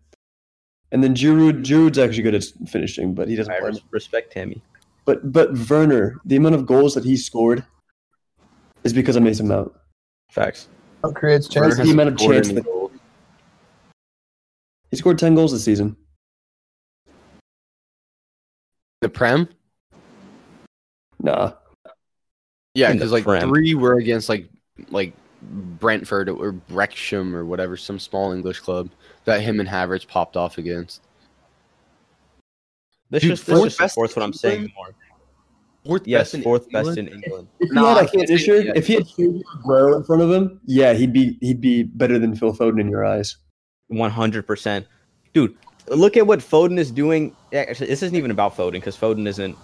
and 0.93 1.03
then 1.03 1.15
Giroud. 1.15 1.65
Giroud's 1.65 1.99
actually 1.99 2.23
good 2.23 2.35
at 2.35 2.45
finishing, 2.69 3.15
but 3.15 3.29
he 3.29 3.37
doesn't 3.37 3.53
I 3.53 3.61
play. 3.61 3.73
respect 3.91 4.33
Tammy. 4.33 4.61
But 5.05 5.33
but 5.33 5.53
Werner, 5.69 6.21
the 6.25 6.37
amount 6.37 6.55
of 6.55 6.67
goals 6.67 6.95
that 6.95 7.05
he 7.05 7.17
scored 7.17 7.65
is 8.85 8.93
because 8.93 9.17
of 9.17 9.23
Mason 9.23 9.49
Mount. 9.49 9.73
Facts. 10.31 10.69
What 11.01 11.15
creates 11.15 11.49
chances? 11.49 11.79
the 11.79 11.91
amount 11.93 12.11
of 12.11 12.21
scored 12.21 12.35
chance 12.37 12.49
any 12.51 12.61
that- 12.61 12.91
He 14.91 14.97
scored 14.97 15.19
ten 15.19 15.35
goals 15.35 15.53
this 15.53 15.65
season. 15.65 15.97
The 19.01 19.09
Prem? 19.09 19.49
Nah, 21.23 21.53
Yeah, 22.75 22.93
because 22.93 23.13
like 23.13 23.25
Prem. 23.25 23.49
three 23.49 23.75
were 23.75 23.95
against 23.99 24.29
like 24.29 24.49
like 24.91 25.15
Brentford 25.43 26.29
or 26.29 26.55
Wrexham 26.69 27.35
or 27.35 27.45
whatever, 27.45 27.77
some 27.77 27.99
small 27.99 28.33
English 28.33 28.61
club 28.61 28.91
that 29.25 29.41
him 29.41 29.61
and 29.61 29.69
Havertz 29.69 30.07
popped 30.07 30.37
off 30.37 30.59
against. 30.59 31.03
This 33.11 33.23
Dude, 33.23 33.31
just 33.33 33.47
this 33.47 33.57
fourth 33.57 33.67
just 33.71 33.79
best 33.79 33.95
supports 33.95 34.17
what 34.17 34.23
I'm 34.23 34.33
saying 34.33 34.55
England? 34.65 34.75
more. 34.77 34.95
Fourth 35.85 36.07
Yes, 36.07 36.21
best 36.27 36.35
in 36.35 36.43
fourth 36.43 36.71
best 36.71 36.89
England? 36.89 37.09
in 37.09 37.15
England. 37.25 37.49
if 37.59 37.73
Nah, 37.73 37.81
he 37.81 37.87
I 37.87 37.89
had 37.89 37.97
a 37.97 38.11
can't 38.11 38.29
finisher, 38.29 38.63
that. 38.65 38.77
if 38.77 38.87
he 38.87 38.95
had 38.95 39.05
Sergio 39.05 39.43
Aguero 39.65 39.97
in 39.97 40.05
front 40.05 40.23
of 40.23 40.31
him, 40.31 40.61
yeah, 40.67 40.93
he'd 40.93 41.13
be 41.13 41.39
he'd 41.41 41.61
be 41.61 41.85
better 41.85 42.19
than 42.19 42.37
Phil 42.37 42.55
Foden 42.55 42.81
in 42.81 42.89
your 42.89 43.05
eyes. 43.05 43.37
One 43.89 44.11
hundred 44.11 44.47
percent, 44.47 44.87
dude. 45.33 45.57
Look 45.89 46.17
at 46.17 46.27
what 46.27 46.39
Foden 46.39 46.79
is 46.79 46.93
doing. 46.93 47.35
Actually, 47.53 47.89
this 47.89 48.03
isn't 48.03 48.17
even 48.17 48.31
about 48.31 48.55
Foden 48.57 48.73
because 48.73 48.97
Foden 48.97 49.27
isn't. 49.27 49.57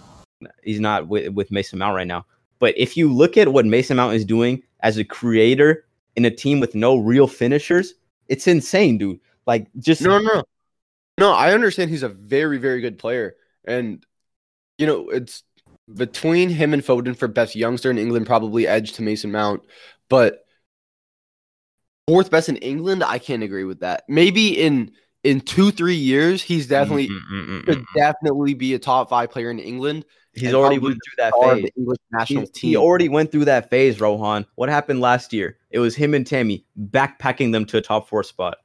He's 0.64 0.80
not 0.80 1.06
with, 1.06 1.32
with 1.34 1.52
Mason 1.52 1.78
Mount 1.78 1.94
right 1.94 2.06
now. 2.06 2.24
But 2.58 2.74
if 2.76 2.96
you 2.96 3.12
look 3.12 3.36
at 3.36 3.52
what 3.52 3.64
Mason 3.66 3.96
Mount 3.98 4.14
is 4.14 4.24
doing 4.24 4.62
as 4.80 4.98
a 4.98 5.04
creator 5.04 5.84
in 6.16 6.24
a 6.24 6.30
team 6.30 6.60
with 6.60 6.74
no 6.74 6.96
real 6.96 7.26
finishers, 7.26 7.94
it's 8.28 8.46
insane, 8.46 8.98
dude. 8.98 9.20
Like 9.46 9.68
just 9.78 10.02
No, 10.02 10.18
no, 10.18 10.34
no. 10.34 10.44
No, 11.18 11.32
I 11.32 11.54
understand 11.54 11.90
he's 11.90 12.02
a 12.02 12.10
very, 12.10 12.58
very 12.58 12.80
good 12.80 12.98
player. 12.98 13.36
And, 13.64 14.04
you 14.76 14.86
know, 14.86 15.08
it's 15.08 15.42
between 15.92 16.50
him 16.50 16.74
and 16.74 16.82
Foden 16.82 17.16
for 17.16 17.28
best 17.28 17.56
youngster 17.56 17.90
in 17.90 17.98
England, 17.98 18.26
probably 18.26 18.66
edge 18.66 18.92
to 18.92 19.02
Mason 19.02 19.32
Mount. 19.32 19.62
But 20.08 20.44
fourth 22.06 22.30
best 22.30 22.48
in 22.48 22.56
England, 22.56 23.02
I 23.02 23.18
can't 23.18 23.42
agree 23.42 23.64
with 23.64 23.80
that. 23.80 24.04
Maybe 24.08 24.60
in 24.60 24.92
in 25.24 25.40
two, 25.40 25.70
three 25.70 25.96
years, 25.96 26.42
he's 26.42 26.68
definitely 26.68 27.08
Mm, 27.08 27.20
mm, 27.32 27.46
mm, 27.46 27.60
mm, 27.60 27.66
could 27.66 27.78
mm. 27.78 27.84
definitely 27.94 28.54
be 28.54 28.74
a 28.74 28.78
top 28.78 29.08
five 29.08 29.30
player 29.30 29.50
in 29.50 29.58
England. 29.58 30.04
He's 30.36 30.48
and 30.48 30.56
already 30.56 30.78
went 30.78 30.98
through 31.04 31.14
that 31.24 31.32
phase. 31.40 31.62
the 31.64 31.72
English 31.80 31.98
national 32.12 32.42
He, 32.42 32.46
team. 32.48 32.70
he 32.70 32.76
already 32.76 33.08
went 33.08 33.32
through 33.32 33.46
that 33.46 33.70
phase, 33.70 34.00
Rohan. 34.00 34.44
What 34.56 34.68
happened 34.68 35.00
last 35.00 35.32
year? 35.32 35.56
It 35.70 35.78
was 35.78 35.96
him 35.96 36.12
and 36.14 36.26
Tammy 36.26 36.64
backpacking 36.78 37.52
them 37.52 37.64
to 37.66 37.78
a 37.78 37.80
top 37.82 38.08
four 38.08 38.22
spot. 38.22 38.58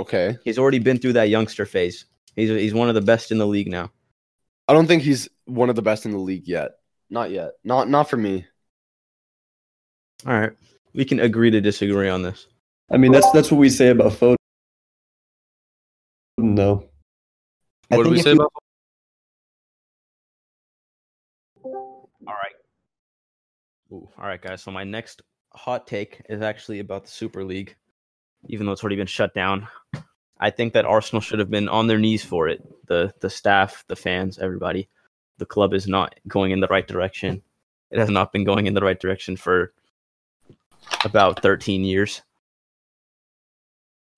okay. 0.00 0.36
He's 0.44 0.58
already 0.58 0.78
been 0.78 0.98
through 0.98 1.14
that 1.14 1.30
youngster 1.30 1.64
phase. 1.66 2.04
He's 2.34 2.50
he's 2.50 2.74
one 2.74 2.88
of 2.90 2.94
the 2.94 3.00
best 3.00 3.30
in 3.32 3.38
the 3.38 3.46
league 3.46 3.68
now. 3.70 3.90
I 4.68 4.74
don't 4.74 4.86
think 4.86 5.02
he's 5.02 5.28
one 5.46 5.70
of 5.70 5.76
the 5.76 5.82
best 5.82 6.04
in 6.04 6.10
the 6.12 6.18
league 6.18 6.46
yet. 6.46 6.72
Not 7.08 7.30
yet. 7.30 7.52
Not 7.64 7.88
not 7.88 8.10
for 8.10 8.16
me. 8.18 8.44
All 10.26 10.38
right, 10.38 10.52
we 10.92 11.04
can 11.06 11.20
agree 11.20 11.50
to 11.50 11.60
disagree 11.60 12.08
on 12.10 12.22
this. 12.22 12.46
I 12.90 12.96
mean, 12.98 13.12
that's 13.12 13.30
that's 13.32 13.50
what 13.50 13.58
we 13.58 13.70
say 13.70 13.88
about 13.88 14.12
Foden, 14.12 14.36
though. 16.38 16.88
I 17.90 17.96
What 17.96 18.04
do 18.04 18.10
we 18.10 18.20
say 18.20 18.30
you- 18.32 18.36
about 18.36 18.52
Ooh, 23.92 24.08
all 24.18 24.26
right, 24.26 24.40
guys. 24.40 24.62
So 24.62 24.70
my 24.70 24.84
next 24.84 25.22
hot 25.52 25.86
take 25.86 26.22
is 26.28 26.42
actually 26.42 26.80
about 26.80 27.04
the 27.04 27.10
Super 27.10 27.44
League, 27.44 27.76
even 28.46 28.66
though 28.66 28.72
it's 28.72 28.82
already 28.82 28.96
been 28.96 29.06
shut 29.06 29.34
down. 29.34 29.68
I 30.38 30.50
think 30.50 30.74
that 30.74 30.84
Arsenal 30.84 31.20
should 31.20 31.38
have 31.38 31.50
been 31.50 31.68
on 31.68 31.86
their 31.86 31.98
knees 31.98 32.24
for 32.24 32.48
it. 32.48 32.62
The 32.88 33.12
the 33.20 33.30
staff, 33.30 33.84
the 33.88 33.96
fans, 33.96 34.38
everybody. 34.38 34.88
The 35.38 35.46
club 35.46 35.72
is 35.74 35.86
not 35.86 36.18
going 36.26 36.50
in 36.50 36.60
the 36.60 36.66
right 36.68 36.86
direction. 36.86 37.42
It 37.90 37.98
has 37.98 38.10
not 38.10 38.32
been 38.32 38.44
going 38.44 38.66
in 38.66 38.74
the 38.74 38.80
right 38.80 38.98
direction 38.98 39.36
for 39.36 39.72
about 41.04 41.42
13 41.42 41.84
years. 41.84 42.22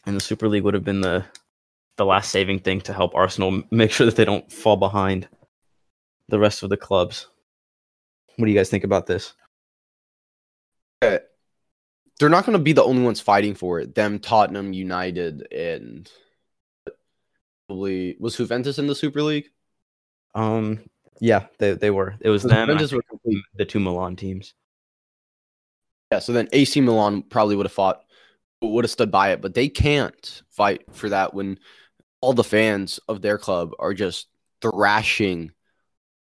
And 0.07 0.17
the 0.17 0.21
Super 0.21 0.49
League 0.49 0.63
would 0.63 0.75
have 0.75 0.85
been 0.85 1.03
the 1.03 1.25
the 1.97 2.07
last 2.07 2.31
saving 2.31 2.61
thing 2.61 2.81
to 2.83 2.93
help 2.93 3.15
Arsenal 3.15 3.63
make 3.71 3.91
sure 3.91 4.07
that 4.07 4.17
they 4.17 4.25
don't 4.25 4.51
fall 4.51 4.77
behind 4.77 5.29
the 6.29 6.39
rest 6.39 6.63
of 6.63 6.71
the 6.71 6.77
clubs. 6.77 7.27
What 8.37 8.47
do 8.47 8.53
you 8.53 8.57
guys 8.57 8.71
think 8.71 8.85
about 8.85 9.07
this? 9.07 9.35
They're 11.01 12.29
not 12.29 12.45
going 12.45 12.59
to 12.59 12.63
be 12.63 12.73
the 12.73 12.83
only 12.83 13.03
ones 13.03 13.21
fighting 13.21 13.55
for 13.55 13.79
it. 13.81 13.95
Them, 13.95 14.19
Tottenham, 14.19 14.73
United, 14.73 15.53
and 15.53 16.11
probably 17.69 18.17
was 18.19 18.37
Juventus 18.37 18.79
in 18.79 18.87
the 18.87 18.95
Super 18.95 19.23
League. 19.23 19.51
Um, 20.35 20.81
yeah, 21.21 21.47
they 21.59 21.75
they 21.75 21.91
were. 21.91 22.15
It 22.21 22.31
was 22.31 22.43
them. 22.43 22.67
Juventus 22.67 22.93
were 22.93 23.03
complete. 23.09 23.43
the 23.55 23.65
two 23.65 23.81
Milan 23.81 24.17
teams. 24.17 24.55
Yeah, 26.11 26.21
so 26.21 26.33
then 26.33 26.49
AC 26.53 26.81
Milan 26.81 27.23
probably 27.23 27.55
would 27.57 27.67
have 27.67 27.73
fought, 27.73 28.03
would 28.63 28.85
have 28.85 28.91
stood 28.91 29.11
by 29.11 29.33
it, 29.33 29.43
but 29.43 29.55
they 29.55 29.69
can't 29.69 30.43
fight 30.51 30.83
for 30.93 31.11
that 31.11 31.35
when 31.35 31.59
all 32.21 32.33
the 32.33 32.45
fans 32.45 32.99
of 33.09 33.21
their 33.21 33.39
club 33.39 33.73
are 33.79 33.95
just 33.95 34.29
thrashing. 34.63 35.53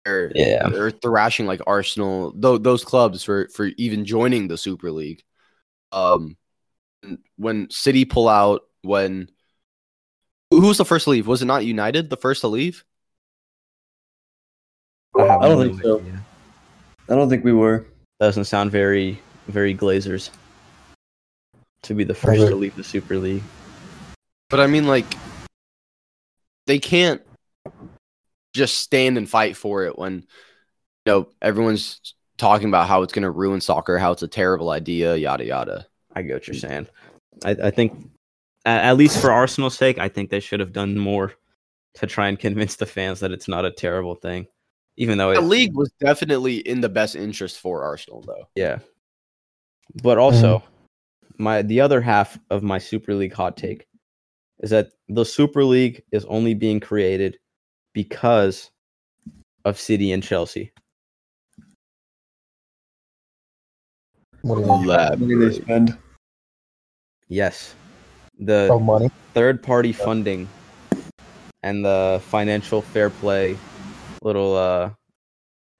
Or, 0.06 0.30
Yeah. 0.34 0.68
or 0.68 0.90
thrashing 0.90 1.46
like 1.46 1.62
Arsenal, 1.66 2.32
th- 2.32 2.62
those 2.62 2.84
clubs 2.84 3.24
for 3.24 3.48
for 3.48 3.66
even 3.78 4.04
joining 4.04 4.48
the 4.48 4.58
Super 4.58 4.90
League. 4.92 5.22
Um, 5.92 6.36
when 7.36 7.70
City 7.70 8.04
pull 8.04 8.28
out, 8.28 8.62
when 8.82 9.30
who 10.50 10.60
who 10.60 10.68
was 10.68 10.78
the 10.78 10.84
first 10.84 11.04
to 11.04 11.10
leave? 11.10 11.26
Was 11.26 11.40
it 11.42 11.46
not 11.46 11.64
United 11.64 12.10
the 12.10 12.16
first 12.18 12.42
to 12.42 12.48
leave? 12.48 12.84
have 15.16 15.40
I 15.42 15.48
don't 15.48 15.68
think 15.68 15.82
so. 15.82 16.00
idea. 16.00 16.20
I 17.08 17.14
don't 17.14 17.28
think 17.30 17.44
we 17.44 17.52
were. 17.52 17.86
Doesn't 18.20 18.44
sound 18.44 18.70
very 18.70 19.20
very 19.48 19.74
Glazers 19.74 20.30
to 21.82 21.94
be 21.94 22.04
the 22.04 22.14
first 22.14 22.40
to 22.46 22.54
leave 22.56 22.74
the 22.76 22.84
Super 22.84 23.16
League. 23.16 23.42
But 24.50 24.60
I 24.60 24.66
mean, 24.66 24.86
like, 24.86 25.06
they 26.66 26.78
can't 26.78 27.22
just 28.54 28.78
stand 28.78 29.18
and 29.18 29.28
fight 29.28 29.56
for 29.56 29.84
it 29.84 29.98
when, 29.98 30.14
you 30.14 30.24
know, 31.06 31.28
everyone's 31.42 32.14
talking 32.38 32.68
about 32.68 32.88
how 32.88 33.02
it's 33.02 33.12
going 33.12 33.24
to 33.24 33.30
ruin 33.30 33.60
soccer, 33.60 33.98
how 33.98 34.12
it's 34.12 34.22
a 34.22 34.28
terrible 34.28 34.70
idea, 34.70 35.16
yada, 35.16 35.44
yada. 35.44 35.86
I 36.14 36.22
get 36.22 36.34
what 36.34 36.46
you're 36.46 36.54
saying. 36.54 36.86
I, 37.44 37.50
I 37.50 37.70
think, 37.70 38.10
at, 38.64 38.84
at 38.84 38.96
least 38.96 39.20
for 39.20 39.32
Arsenal's 39.32 39.76
sake, 39.76 39.98
I 39.98 40.08
think 40.08 40.30
they 40.30 40.40
should 40.40 40.60
have 40.60 40.72
done 40.72 40.96
more 40.96 41.34
to 41.94 42.06
try 42.06 42.28
and 42.28 42.38
convince 42.38 42.76
the 42.76 42.86
fans 42.86 43.20
that 43.20 43.32
it's 43.32 43.48
not 43.48 43.64
a 43.64 43.70
terrible 43.70 44.14
thing, 44.14 44.46
even 44.96 45.18
though 45.18 45.34
The 45.34 45.40
league 45.40 45.76
was 45.76 45.92
definitely 46.00 46.56
in 46.56 46.80
the 46.80 46.88
best 46.88 47.16
interest 47.16 47.60
for 47.60 47.82
Arsenal, 47.82 48.22
though. 48.22 48.48
yeah. 48.54 48.78
But 50.02 50.18
also, 50.18 50.58
mm-hmm. 50.58 51.42
my 51.42 51.62
the 51.62 51.80
other 51.82 52.00
half 52.00 52.38
of 52.50 52.62
my 52.62 52.78
Super 52.78 53.14
League 53.14 53.34
hot 53.34 53.56
take 53.56 53.86
is 54.60 54.70
that 54.70 54.88
the 55.08 55.24
Super 55.24 55.62
League 55.62 56.02
is 56.10 56.24
only 56.24 56.54
being 56.54 56.80
created 56.80 57.38
because 57.94 58.70
of 59.64 59.80
City 59.80 60.12
and 60.12 60.22
Chelsea. 60.22 60.72
What 64.42 64.56
do 64.56 64.60
you 64.60 65.26
mean? 65.26 65.40
They 65.40 65.54
spend? 65.54 65.96
Yes, 67.28 67.74
the 68.38 68.68
Oh, 68.70 68.78
money. 68.78 69.10
third 69.32 69.62
party 69.62 69.92
funding 69.92 70.46
and 71.62 71.82
the 71.82 72.20
financial 72.26 72.82
fair 72.82 73.08
play 73.08 73.56
little 74.22 74.54
uh 74.54 74.90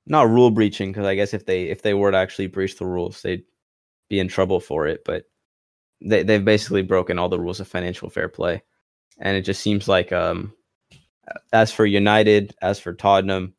not 0.07 0.29
rule 0.29 0.51
breaching 0.51 0.91
because 0.91 1.07
i 1.07 1.15
guess 1.15 1.35
if 1.35 1.45
they 1.47 1.65
if 1.65 1.83
they 1.83 1.95
were 1.95 2.11
to 2.11 2.17
actually 2.17 2.47
breach 2.47 2.77
the 2.79 2.85
rules 2.87 3.23
they'd 3.23 3.45
be 4.09 4.19
in 4.19 4.29
trouble 4.29 4.61
for 4.61 4.87
it 4.87 5.03
but 5.05 5.25
they, 6.01 6.23
they've 6.23 6.45
basically 6.45 6.83
broken 6.83 7.19
all 7.19 7.29
the 7.29 7.39
rules 7.39 7.61
of 7.61 7.69
financial 7.69 8.09
fair 8.11 8.29
play 8.29 8.63
and 9.19 9.37
it 9.37 9.43
just 9.43 9.63
seems 9.63 9.87
like 9.89 10.11
um 10.13 10.53
as 11.53 11.73
for 11.73 11.87
united 11.87 12.55
as 12.63 12.79
for 12.79 12.93
tottenham 12.93 13.55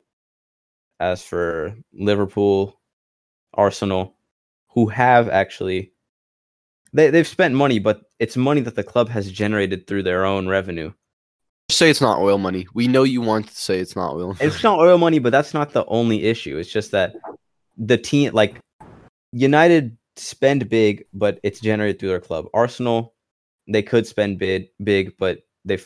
as 1.00 1.22
for 1.22 1.74
liverpool 1.92 2.80
arsenal 3.54 4.14
who 4.68 4.86
have 4.86 5.28
actually 5.28 5.92
they, 6.92 7.10
they've 7.10 7.28
spent 7.28 7.54
money 7.54 7.78
but 7.78 8.02
it's 8.18 8.36
money 8.36 8.60
that 8.60 8.76
the 8.76 8.84
club 8.84 9.08
has 9.08 9.30
generated 9.30 9.86
through 9.86 10.02
their 10.02 10.24
own 10.24 10.48
revenue 10.48 10.92
Say 11.68 11.90
it's 11.90 12.00
not 12.00 12.20
oil 12.20 12.38
money. 12.38 12.66
We 12.74 12.86
know 12.86 13.02
you 13.02 13.20
want 13.20 13.48
to 13.48 13.56
say 13.56 13.80
it's 13.80 13.96
not 13.96 14.14
oil. 14.14 14.36
it's 14.40 14.62
not 14.62 14.78
oil 14.78 14.98
money, 14.98 15.18
but 15.18 15.30
that's 15.30 15.52
not 15.52 15.72
the 15.72 15.84
only 15.86 16.22
issue. 16.24 16.56
It's 16.58 16.70
just 16.70 16.92
that 16.92 17.16
the 17.76 17.98
team, 17.98 18.32
like 18.32 18.60
United, 19.32 19.96
spend 20.14 20.68
big, 20.68 21.04
but 21.12 21.40
it's 21.42 21.58
generated 21.58 21.98
through 21.98 22.10
their 22.10 22.20
club. 22.20 22.46
Arsenal, 22.54 23.14
they 23.66 23.82
could 23.82 24.06
spend 24.06 24.38
big, 24.38 24.68
big, 24.82 25.16
but 25.18 25.40
they 25.64 25.78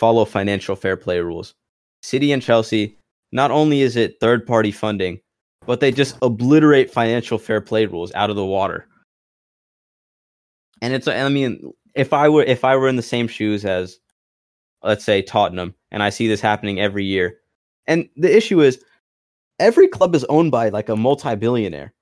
follow 0.00 0.24
financial 0.24 0.74
fair 0.74 0.96
play 0.96 1.20
rules. 1.20 1.54
City 2.02 2.32
and 2.32 2.42
Chelsea, 2.42 2.96
not 3.32 3.50
only 3.50 3.82
is 3.82 3.96
it 3.96 4.18
third 4.18 4.46
party 4.46 4.72
funding, 4.72 5.20
but 5.66 5.80
they 5.80 5.92
just 5.92 6.16
obliterate 6.22 6.90
financial 6.90 7.36
fair 7.36 7.60
play 7.60 7.84
rules 7.84 8.10
out 8.14 8.30
of 8.30 8.36
the 8.36 8.44
water. 8.44 8.88
And 10.80 10.94
it's, 10.94 11.06
I 11.06 11.28
mean, 11.28 11.70
if 11.94 12.14
I 12.14 12.30
were 12.30 12.42
if 12.44 12.64
I 12.64 12.76
were 12.76 12.88
in 12.88 12.96
the 12.96 13.02
same 13.02 13.28
shoes 13.28 13.66
as 13.66 13.98
let's 14.82 15.04
say 15.04 15.20
Tottenham, 15.20 15.74
and 15.90 16.02
I 16.02 16.08
see 16.08 16.26
this 16.26 16.40
happening 16.40 16.80
every 16.80 17.04
year. 17.04 17.36
And 17.86 18.08
the 18.16 18.34
issue 18.34 18.62
is 18.62 18.82
every 19.58 19.86
club 19.86 20.14
is 20.14 20.24
owned 20.24 20.50
by 20.50 20.70
like 20.70 20.88
a 20.88 20.96
multi-billionaire. 20.96 21.92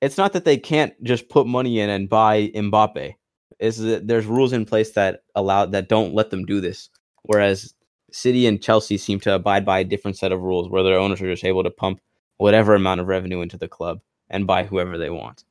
It's 0.00 0.16
not 0.16 0.32
that 0.32 0.46
they 0.46 0.56
can't 0.56 0.94
just 1.02 1.28
put 1.28 1.46
money 1.46 1.78
in 1.78 1.90
and 1.90 2.08
buy 2.08 2.48
Mbappe. 2.54 3.12
Is 3.58 3.78
that 3.78 4.08
there's 4.08 4.24
rules 4.24 4.54
in 4.54 4.64
place 4.64 4.92
that 4.92 5.24
allow 5.34 5.66
that 5.66 5.90
don't 5.90 6.14
let 6.14 6.30
them 6.30 6.46
do 6.46 6.60
this. 6.60 6.88
Whereas 7.24 7.74
City 8.10 8.46
and 8.46 8.62
Chelsea 8.62 8.98
seem 8.98 9.20
to 9.20 9.34
abide 9.34 9.64
by 9.64 9.80
a 9.80 9.84
different 9.84 10.16
set 10.16 10.32
of 10.32 10.40
rules 10.40 10.68
where 10.68 10.82
their 10.82 10.98
owners 10.98 11.20
are 11.22 11.30
just 11.30 11.44
able 11.44 11.62
to 11.64 11.70
pump 11.70 12.00
whatever 12.38 12.74
amount 12.74 13.00
of 13.00 13.06
revenue 13.06 13.40
into 13.40 13.56
the 13.56 13.68
club 13.68 14.00
and 14.28 14.46
buy 14.46 14.64
whoever 14.64 14.98
they 14.98 15.10
want. 15.10 15.44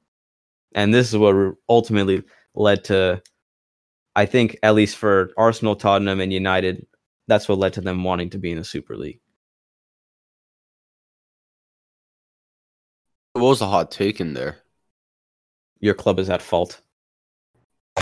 And 0.74 0.94
this 0.94 1.10
is 1.10 1.18
what 1.18 1.56
ultimately 1.70 2.24
led 2.54 2.84
to 2.86 3.22
I 4.16 4.26
think 4.26 4.58
at 4.62 4.76
least 4.76 4.98
for 4.98 5.32
Arsenal, 5.38 5.76
Tottenham, 5.76 6.20
and 6.20 6.34
United, 6.34 6.86
that's 7.28 7.48
what 7.48 7.60
led 7.60 7.74
to 7.74 7.82
them 7.82 8.04
wanting 8.04 8.30
to 8.32 8.38
be 8.38 8.52
in 8.52 8.58
the 8.58 8.64
Super 8.64 8.98
League. 8.98 9.22
What 13.34 13.44
was 13.44 13.60
the 13.60 13.68
hot 13.68 13.92
take 13.92 14.20
in 14.20 14.34
there? 14.34 14.58
Your 15.80 15.94
club 15.94 16.20
is 16.20 16.30
at 16.30 16.42
fault. 16.42 16.82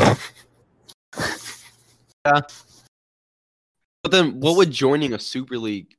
But 4.04 4.12
then, 4.12 4.40
what 4.40 4.58
would 4.58 4.72
joining 4.72 5.14
a 5.14 5.20
super 5.20 5.58
league 5.58 5.96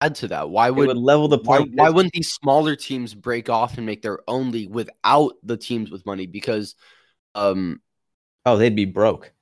add 0.00 0.16
to 0.16 0.28
that? 0.28 0.50
Why 0.50 0.68
It 0.68 0.72
would, 0.72 0.88
would 0.88 0.96
level 0.96 1.28
the 1.28 1.38
why, 1.38 1.60
why 1.60 1.90
wouldn't 1.90 2.12
these 2.12 2.32
smaller 2.32 2.76
teams 2.76 3.14
break 3.14 3.48
off 3.48 3.76
and 3.76 3.86
make 3.86 4.02
their 4.02 4.18
own 4.28 4.50
league 4.50 4.70
without 4.70 5.34
the 5.42 5.56
teams 5.56 5.90
with 5.90 6.04
money? 6.04 6.26
Because 6.26 6.74
um, 7.34 7.80
oh, 8.44 8.56
they'd 8.56 8.76
be 8.76 8.84
broke. 8.84 9.32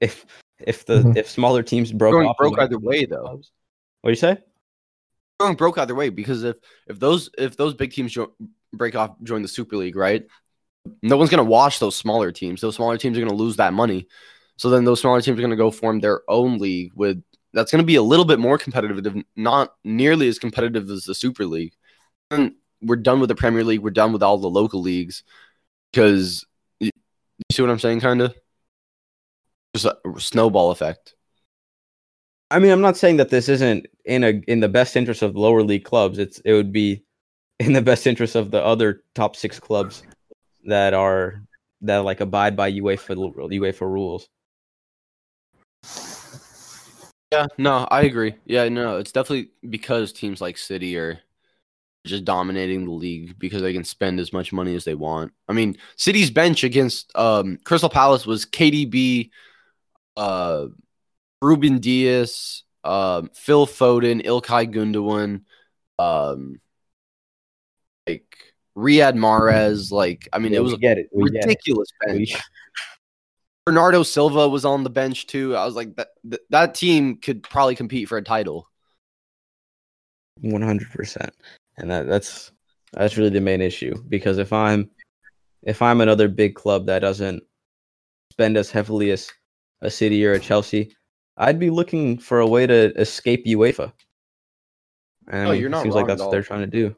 If 0.00 0.24
if 0.58 0.86
the 0.86 1.02
Mhm. 1.02 1.16
if 1.16 1.28
smaller 1.28 1.62
teams 1.62 1.92
broke 1.92 2.12
going 2.12 2.28
off, 2.28 2.36
broke 2.36 2.58
either 2.58 2.78
way 2.78 3.04
though. 3.04 3.40
What 4.02 4.08
do 4.08 4.10
you 4.10 4.16
say? 4.16 4.38
Going 5.38 5.56
broke 5.56 5.78
either 5.78 5.94
way 5.94 6.08
because 6.10 6.44
if 6.44 6.56
if 6.86 6.98
those 6.98 7.30
if 7.38 7.56
those 7.56 7.74
big 7.74 7.92
teams 7.92 8.12
jo- 8.12 8.34
break 8.72 8.94
off, 8.94 9.16
join 9.22 9.42
the 9.42 9.48
super 9.48 9.76
league, 9.76 9.96
right? 9.96 10.26
No 11.02 11.16
one's 11.16 11.30
gonna 11.30 11.44
watch 11.44 11.78
those 11.78 11.96
smaller 11.96 12.32
teams. 12.32 12.60
Those 12.60 12.76
smaller 12.76 12.96
teams 12.96 13.16
are 13.16 13.20
gonna 13.20 13.34
lose 13.34 13.56
that 13.56 13.72
money. 13.72 14.06
So 14.60 14.68
then 14.68 14.84
those 14.84 15.00
smaller 15.00 15.22
teams 15.22 15.38
are 15.38 15.40
gonna 15.40 15.56
go 15.56 15.70
form 15.70 16.00
their 16.00 16.20
own 16.28 16.58
league 16.58 16.92
with 16.94 17.24
that's 17.54 17.70
gonna 17.70 17.82
be 17.82 17.94
a 17.94 18.02
little 18.02 18.26
bit 18.26 18.38
more 18.38 18.58
competitive, 18.58 19.16
not 19.34 19.72
nearly 19.84 20.28
as 20.28 20.38
competitive 20.38 20.90
as 20.90 21.04
the 21.04 21.14
Super 21.14 21.46
League. 21.46 21.72
And 22.30 22.52
we're 22.82 22.96
done 22.96 23.20
with 23.20 23.30
the 23.30 23.34
Premier 23.34 23.64
League. 23.64 23.80
We're 23.80 23.88
done 23.88 24.12
with 24.12 24.22
all 24.22 24.36
the 24.36 24.50
local 24.50 24.82
leagues 24.82 25.24
because 25.90 26.44
you, 26.78 26.90
you 27.38 27.44
see 27.50 27.62
what 27.62 27.70
I'm 27.70 27.78
saying, 27.78 28.00
kind 28.00 28.20
of. 28.20 28.34
Just 29.74 29.86
a 29.86 29.96
snowball 30.20 30.72
effect. 30.72 31.14
I 32.50 32.58
mean, 32.58 32.70
I'm 32.70 32.82
not 32.82 32.98
saying 32.98 33.16
that 33.16 33.30
this 33.30 33.48
isn't 33.48 33.86
in 34.04 34.24
a 34.24 34.42
in 34.46 34.60
the 34.60 34.68
best 34.68 34.94
interest 34.94 35.22
of 35.22 35.36
lower 35.36 35.62
league 35.62 35.84
clubs. 35.84 36.18
It's 36.18 36.38
it 36.40 36.52
would 36.52 36.70
be 36.70 37.02
in 37.60 37.72
the 37.72 37.80
best 37.80 38.06
interest 38.06 38.34
of 38.34 38.50
the 38.50 38.62
other 38.62 39.04
top 39.14 39.36
six 39.36 39.58
clubs 39.58 40.02
that 40.66 40.92
are 40.92 41.44
that 41.80 42.04
like 42.04 42.20
abide 42.20 42.56
by 42.56 42.70
UEFA 42.70 43.16
UEFA 43.16 43.80
rules. 43.80 44.28
Yeah, 47.32 47.46
no, 47.58 47.86
I 47.90 48.02
agree. 48.02 48.34
Yeah, 48.44 48.68
no, 48.68 48.98
it's 48.98 49.12
definitely 49.12 49.50
because 49.68 50.12
teams 50.12 50.40
like 50.40 50.58
City 50.58 50.96
are 50.98 51.20
just 52.06 52.24
dominating 52.24 52.84
the 52.86 52.92
league 52.92 53.38
because 53.38 53.62
they 53.62 53.72
can 53.72 53.84
spend 53.84 54.20
as 54.20 54.32
much 54.32 54.52
money 54.52 54.74
as 54.74 54.84
they 54.84 54.94
want. 54.94 55.32
I 55.48 55.52
mean, 55.52 55.76
City's 55.96 56.30
bench 56.30 56.64
against 56.64 57.16
um, 57.16 57.58
Crystal 57.64 57.90
Palace 57.90 58.26
was 58.26 58.44
KDB, 58.44 59.30
uh, 60.16 60.66
Ruben 61.42 61.78
Dias, 61.80 62.64
um, 62.84 63.30
Phil 63.34 63.66
Foden, 63.66 64.24
Ilkay 64.24 64.72
Gundogan, 64.74 65.42
um, 65.98 66.60
like 68.06 68.36
Riyad 68.76 69.16
Mahrez. 69.16 69.90
Like, 69.92 70.28
I 70.32 70.38
mean, 70.38 70.52
Yeah, 70.52 70.58
it 70.60 70.62
was 70.64 70.74
a 70.74 70.78
get 70.78 70.98
it. 70.98 71.08
We 71.12 71.30
get 71.30 71.36
it. 71.36 71.42
ridiculous 71.42 71.88
bench. 72.04 72.36
Bernardo 73.70 74.02
Silva 74.02 74.48
was 74.48 74.64
on 74.64 74.82
the 74.82 74.90
bench 74.90 75.28
too. 75.28 75.54
I 75.54 75.64
was 75.64 75.76
like, 75.76 75.94
that 75.94 76.08
th- 76.28 76.42
that 76.50 76.74
team 76.74 77.18
could 77.18 77.44
probably 77.44 77.76
compete 77.76 78.08
for 78.08 78.18
a 78.18 78.22
title. 78.22 78.68
One 80.40 80.60
hundred 80.60 80.90
percent, 80.90 81.32
and 81.76 81.88
that 81.88 82.08
that's 82.08 82.50
that's 82.92 83.16
really 83.16 83.30
the 83.30 83.40
main 83.40 83.60
issue 83.60 83.94
because 84.08 84.38
if 84.38 84.52
I'm 84.52 84.90
if 85.62 85.82
I'm 85.82 86.00
another 86.00 86.26
big 86.26 86.56
club 86.56 86.86
that 86.86 86.98
doesn't 86.98 87.44
spend 88.32 88.56
as 88.56 88.72
heavily 88.72 89.12
as 89.12 89.30
a 89.82 89.90
City 89.90 90.26
or 90.26 90.32
a 90.32 90.40
Chelsea, 90.40 90.92
I'd 91.36 91.60
be 91.60 91.70
looking 91.70 92.18
for 92.18 92.40
a 92.40 92.48
way 92.48 92.66
to 92.66 92.92
escape 93.00 93.46
UEFA. 93.46 93.92
And 95.28 95.44
No, 95.44 95.52
mean, 95.52 95.60
you're 95.60 95.68
it 95.68 95.70
not 95.70 95.82
seems 95.84 95.94
like 95.94 96.08
that's 96.08 96.20
what 96.20 96.32
they're 96.32 96.42
trying 96.42 96.62
to 96.62 96.66
do. 96.66 96.96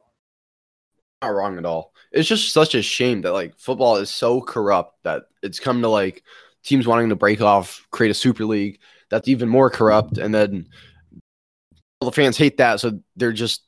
Not 1.21 1.35
wrong 1.35 1.59
at 1.59 1.67
all. 1.67 1.93
It's 2.13 2.29
just 2.29 2.55
such 2.55 2.75
a 2.75 2.81
shame 2.81 3.21
that 3.23 3.35
like 3.35 3.59
football 3.59 3.97
is 3.97 4.09
so 4.09 4.41
corrupt 4.41 5.03
that 5.03 5.25
it's 5.43 5.61
come 5.61 5.83
to 5.83 5.89
like 5.89 6.23
teams 6.63 6.87
wanting 6.87 7.09
to 7.09 7.17
break 7.17 7.41
off, 7.41 7.87
create 7.91 8.11
a 8.11 8.15
super 8.15 8.45
league 8.45 8.79
that's 9.11 9.29
even 9.29 9.49
more 9.49 9.71
corrupt, 9.71 10.19
and 10.19 10.35
then 10.35 10.69
all 12.01 12.11
the 12.11 12.15
fans 12.15 12.37
hate 12.37 12.57
that, 12.59 12.81
so 12.81 13.01
they're 13.17 13.33
just 13.33 13.63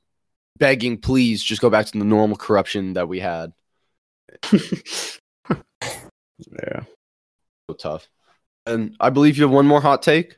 begging, 0.59 0.99
please, 0.99 1.43
just 1.43 1.61
go 1.61 1.71
back 1.71 1.87
to 1.87 1.99
the 1.99 2.05
normal 2.05 2.37
corruption 2.37 2.95
that 2.95 3.09
we 3.09 3.21
had. 3.21 3.53
Yeah. 6.39 6.83
So 7.71 7.75
tough. 7.77 8.09
And 8.67 8.97
I 9.01 9.11
believe 9.11 9.37
you 9.37 9.45
have 9.45 9.53
one 9.53 9.67
more 9.67 9.81
hot 9.81 10.03
take. 10.03 10.37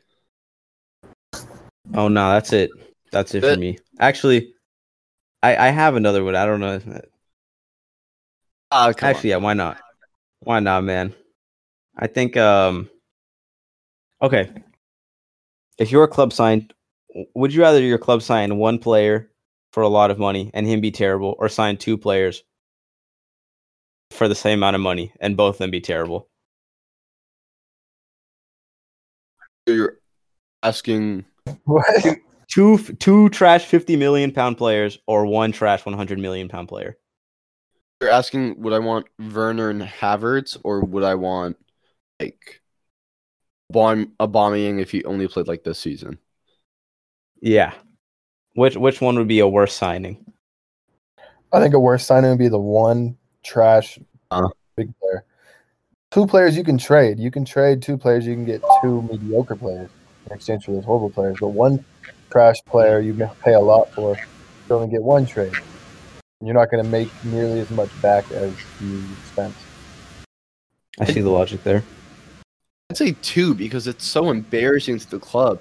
Oh 1.94 2.08
no, 2.08 2.32
that's 2.32 2.52
it. 2.52 2.70
That's 3.12 3.34
it 3.34 3.40
That- 3.40 3.54
for 3.54 3.60
me. 3.60 3.78
Actually, 3.98 4.54
I 5.42 5.56
I 5.56 5.68
have 5.70 5.96
another 5.96 6.24
one. 6.24 6.36
I 6.36 6.44
don't 6.46 6.60
know. 6.60 6.80
Uh, 8.70 8.92
come 8.92 9.08
on. 9.08 9.14
Actually, 9.14 9.30
yeah, 9.30 9.36
why 9.36 9.54
not? 9.54 9.78
Why 10.40 10.60
not, 10.60 10.84
man? 10.84 11.14
I 11.96 12.06
think 12.06 12.36
um 12.36 12.90
okay. 14.22 14.50
If 15.78 15.90
your 15.90 16.08
club 16.08 16.32
signed 16.32 16.72
would 17.34 17.54
you 17.54 17.62
rather 17.62 17.80
your 17.80 17.98
club 17.98 18.22
sign 18.22 18.58
one 18.58 18.78
player 18.78 19.30
for 19.72 19.82
a 19.82 19.88
lot 19.88 20.10
of 20.10 20.18
money 20.18 20.50
and 20.54 20.66
him 20.66 20.80
be 20.80 20.90
terrible 20.90 21.34
or 21.38 21.48
sign 21.48 21.76
two 21.76 21.96
players 21.96 22.42
for 24.10 24.28
the 24.28 24.34
same 24.34 24.58
amount 24.58 24.76
of 24.76 24.82
money 24.82 25.12
and 25.20 25.36
both 25.36 25.56
of 25.56 25.58
them 25.58 25.70
be 25.70 25.80
terrible? 25.80 26.28
You're 29.66 29.98
asking 30.62 31.24
What? 31.64 31.86
Two 32.48 32.78
two 32.78 33.28
trash 33.30 33.64
fifty 33.64 33.96
million 33.96 34.30
pound 34.30 34.56
players 34.56 34.98
or 35.06 35.26
one 35.26 35.50
trash 35.52 35.84
one 35.84 35.96
hundred 35.96 36.18
million 36.18 36.48
pound 36.48 36.68
player. 36.68 36.96
you're 38.00 38.10
asking 38.10 38.60
would 38.62 38.72
I 38.72 38.78
want 38.78 39.06
Werner 39.18 39.68
and 39.70 39.82
Havertz 39.82 40.56
or 40.62 40.80
would 40.80 41.02
I 41.02 41.16
want 41.16 41.56
like 42.20 42.60
Bon 43.70 44.12
bombing 44.18 44.78
if 44.78 44.90
he 44.90 45.04
only 45.04 45.26
played 45.28 45.48
like 45.48 45.64
this 45.64 45.78
season? 45.78 46.18
Yeah. 47.40 47.72
Which 48.54 48.76
which 48.76 49.00
one 49.00 49.16
would 49.16 49.28
be 49.28 49.40
a 49.40 49.48
worse 49.48 49.74
signing? 49.74 50.24
I 51.52 51.60
think 51.60 51.74
a 51.74 51.80
worse 51.80 52.06
signing 52.06 52.30
would 52.30 52.38
be 52.38 52.48
the 52.48 52.58
one 52.58 53.16
trash 53.42 53.98
Uh. 54.30 54.48
big 54.76 54.92
player. 55.00 55.24
Two 56.10 56.26
players 56.26 56.56
you 56.56 56.64
can 56.64 56.78
trade. 56.78 57.18
You 57.18 57.30
can 57.30 57.44
trade 57.44 57.82
two 57.82 57.98
players. 57.98 58.26
You 58.26 58.34
can 58.34 58.44
get 58.44 58.62
two 58.82 59.02
mediocre 59.02 59.56
players 59.56 59.90
in 60.26 60.36
exchange 60.36 60.64
for 60.64 60.72
those 60.72 60.84
horrible 60.84 61.10
players. 61.10 61.36
But 61.40 61.48
one 61.48 61.84
trash 62.30 62.56
player 62.66 63.00
you 63.00 63.14
can 63.14 63.28
pay 63.42 63.54
a 63.54 63.60
lot 63.60 63.92
for. 63.92 64.16
You 64.68 64.74
only 64.76 64.88
get 64.88 65.02
one 65.02 65.26
trade. 65.26 65.52
You're 66.40 66.54
not 66.54 66.70
going 66.70 66.84
to 66.84 66.90
make 66.90 67.08
nearly 67.24 67.60
as 67.60 67.70
much 67.70 67.90
back 68.00 68.30
as 68.32 68.54
you 68.80 69.02
spent. 69.26 69.54
I 71.00 71.04
see 71.06 71.20
the 71.20 71.30
logic 71.30 71.62
there. 71.64 71.82
I'd 72.90 72.96
say 72.96 73.16
two 73.22 73.54
because 73.54 73.86
it's 73.86 74.04
so 74.04 74.30
embarrassing 74.30 74.98
to 74.98 75.10
the 75.10 75.18
club 75.18 75.60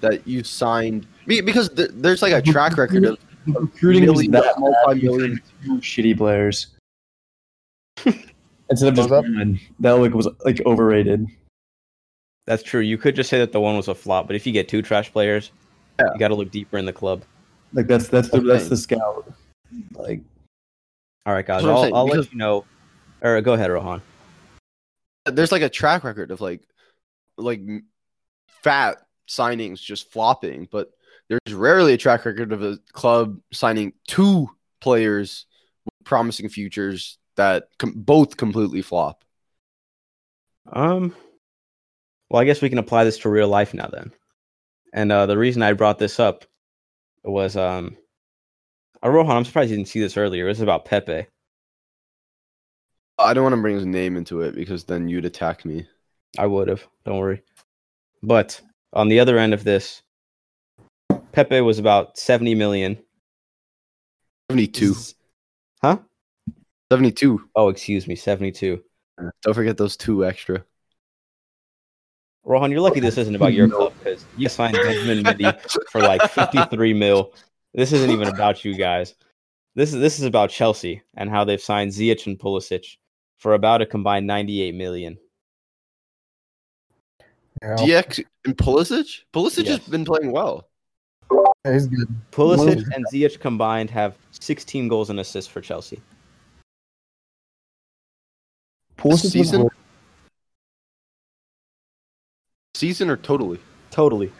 that 0.00 0.26
you 0.26 0.44
signed 0.44 1.06
because 1.26 1.68
th- 1.70 1.90
there's 1.94 2.22
like 2.22 2.32
a 2.32 2.42
track 2.42 2.76
record 2.76 3.04
of 3.04 3.18
Recruiting 3.46 4.02
was 4.06 4.14
million, 4.28 4.30
that 4.32 4.42
bad, 4.42 4.58
multi-million. 4.58 5.40
shitty 5.64 6.16
players. 6.16 6.66
Instead 8.04 8.88
of 8.88 8.94
just 8.94 9.08
What 9.08 9.22
one, 9.22 9.60
that 9.80 9.92
like 9.92 10.12
was 10.12 10.28
like 10.44 10.60
overrated. 10.66 11.26
That's 12.46 12.62
true. 12.64 12.80
You 12.80 12.98
could 12.98 13.14
just 13.16 13.30
say 13.30 13.38
that 13.38 13.52
the 13.52 13.60
one 13.60 13.76
was 13.76 13.86
a 13.88 13.94
flop, 13.94 14.26
but 14.26 14.34
if 14.36 14.46
you 14.46 14.52
get 14.52 14.68
two 14.68 14.82
trash 14.82 15.12
players, 15.12 15.52
Yeah. 16.00 16.06
you 16.12 16.18
got 16.18 16.28
to 16.28 16.34
look 16.34 16.50
deeper 16.50 16.76
in 16.76 16.84
the 16.84 16.92
club. 16.92 17.22
Like 17.72 17.86
that's 17.86 18.08
that's 18.08 18.28
the 18.30 18.38
Okay. 18.38 18.46
that's 18.48 18.68
the 18.68 18.76
scout. 18.76 19.32
Like 19.94 20.20
All 21.24 21.32
right, 21.32 21.46
guys. 21.46 21.62
I'm 21.64 21.70
I'll, 21.70 21.82
saying, 21.82 21.94
I'll 21.94 22.06
let 22.06 22.30
you 22.32 22.38
know. 22.38 22.64
Or 23.22 23.40
go 23.40 23.52
ahead, 23.54 23.70
Rohan. 23.70 24.02
There's 25.26 25.52
like 25.52 25.62
a 25.62 25.68
track 25.68 26.04
record 26.04 26.30
of 26.30 26.40
like 26.40 26.62
like 27.36 27.60
fat 28.62 28.98
signings 29.28 29.80
just 29.80 30.10
flopping, 30.10 30.68
but 30.70 30.90
there's 31.28 31.54
rarely 31.54 31.92
a 31.92 31.98
track 31.98 32.24
record 32.24 32.52
of 32.52 32.62
a 32.62 32.78
club 32.92 33.40
signing 33.52 33.92
two 34.06 34.48
players 34.80 35.46
with 35.84 35.94
promising 36.04 36.48
futures 36.48 37.18
that 37.36 37.68
com- 37.78 37.94
both 37.96 38.36
completely 38.36 38.82
flop. 38.82 39.24
Um, 40.72 41.14
well, 42.30 42.42
I 42.42 42.44
guess 42.44 42.62
we 42.62 42.68
can 42.68 42.78
apply 42.78 43.04
this 43.04 43.18
to 43.20 43.28
real 43.28 43.48
life 43.48 43.74
now 43.74 43.88
then. 43.88 44.12
And 44.92 45.12
uh, 45.12 45.26
the 45.26 45.38
reason 45.38 45.62
I 45.62 45.72
brought 45.74 45.98
this 45.98 46.18
up 46.18 46.44
was 47.22 47.56
um, 47.56 47.96
uh, 49.04 49.10
Rohan. 49.10 49.36
I'm 49.36 49.44
surprised 49.44 49.70
you 49.70 49.76
didn't 49.76 49.88
see 49.88 50.00
this 50.00 50.16
earlier. 50.16 50.46
It 50.46 50.50
was 50.50 50.60
about 50.60 50.84
Pepe. 50.84 51.26
I 53.18 53.32
don't 53.32 53.44
want 53.44 53.54
to 53.54 53.60
bring 53.60 53.76
his 53.76 53.86
name 53.86 54.16
into 54.16 54.42
it 54.42 54.54
because 54.54 54.84
then 54.84 55.08
you'd 55.08 55.24
attack 55.24 55.64
me. 55.64 55.86
I 56.38 56.46
would 56.46 56.68
have. 56.68 56.86
Don't 57.04 57.18
worry. 57.18 57.42
But 58.22 58.60
on 58.92 59.08
the 59.08 59.20
other 59.20 59.38
end 59.38 59.54
of 59.54 59.64
this, 59.64 60.02
Pepe 61.32 61.60
was 61.60 61.78
about 61.78 62.18
70 62.18 62.54
million. 62.54 62.98
72. 64.50 64.94
Huh? 65.82 65.98
72. 66.92 67.48
Oh, 67.54 67.68
excuse 67.68 68.06
me, 68.06 68.16
72. 68.16 68.82
Uh, 69.18 69.30
don't 69.42 69.54
forget 69.54 69.76
those 69.76 69.96
two 69.96 70.24
extra. 70.24 70.64
Rohan, 72.44 72.70
you're 72.70 72.80
lucky 72.80 73.00
this 73.00 73.18
isn't 73.18 73.34
about 73.34 73.54
your 73.54 73.68
club 73.70 73.92
because 73.98 74.24
you 74.36 74.48
signed 74.48 74.74
Benjamin 74.74 75.24
Mendy 75.24 75.90
for 75.90 76.00
like 76.00 76.22
53 76.30 76.94
mil. 76.94 77.32
This 77.74 77.92
isn't 77.92 78.10
even 78.10 78.28
about 78.28 78.64
you 78.64 78.74
guys. 78.74 79.14
This 79.74 79.92
is 79.92 80.00
this 80.00 80.18
is 80.18 80.24
about 80.24 80.48
Chelsea 80.48 81.02
and 81.16 81.28
how 81.28 81.44
they've 81.44 81.60
signed 81.60 81.92
Ziyech 81.92 82.26
and 82.26 82.38
Pulisic 82.38 82.96
for 83.38 83.54
about 83.54 83.82
a 83.82 83.86
combined 83.86 84.26
98 84.26 84.74
million. 84.74 85.18
You 87.62 87.68
know? 87.68 87.74
DX 87.76 88.24
and 88.44 88.56
Pulisic? 88.56 89.22
Pulisic 89.32 89.64
Yes. 89.64 89.78
has 89.78 89.88
been 89.88 90.04
playing 90.04 90.32
well. 90.32 90.68
Yeah, 91.64 91.72
he's 91.72 91.86
good. 91.86 92.08
Pulisic 92.32 92.76
Whoa. 92.84 92.94
and 92.94 93.04
Ziyech 93.12 93.40
combined 93.40 93.90
have 93.90 94.16
16 94.30 94.88
goals 94.88 95.10
and 95.10 95.18
assists 95.20 95.50
for 95.50 95.60
Chelsea. 95.60 96.00
Pulisic 98.98 99.30
season? 99.30 99.60
hor- 99.62 99.70
Season 102.74 103.08
or 103.08 103.16
totally? 103.16 103.58
Totally. 103.90 104.30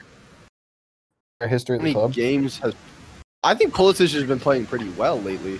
Their 1.40 1.48
history 1.48 1.76
of 1.78 1.82
the 1.82 1.92
club. 1.94 2.12
games 2.12 2.58
has. 2.58 2.74
I 3.42 3.54
think 3.54 3.74
Pulisic 3.74 4.12
has 4.12 4.24
been 4.24 4.40
playing 4.40 4.66
pretty 4.66 4.88
well 4.90 5.20
lately. 5.20 5.58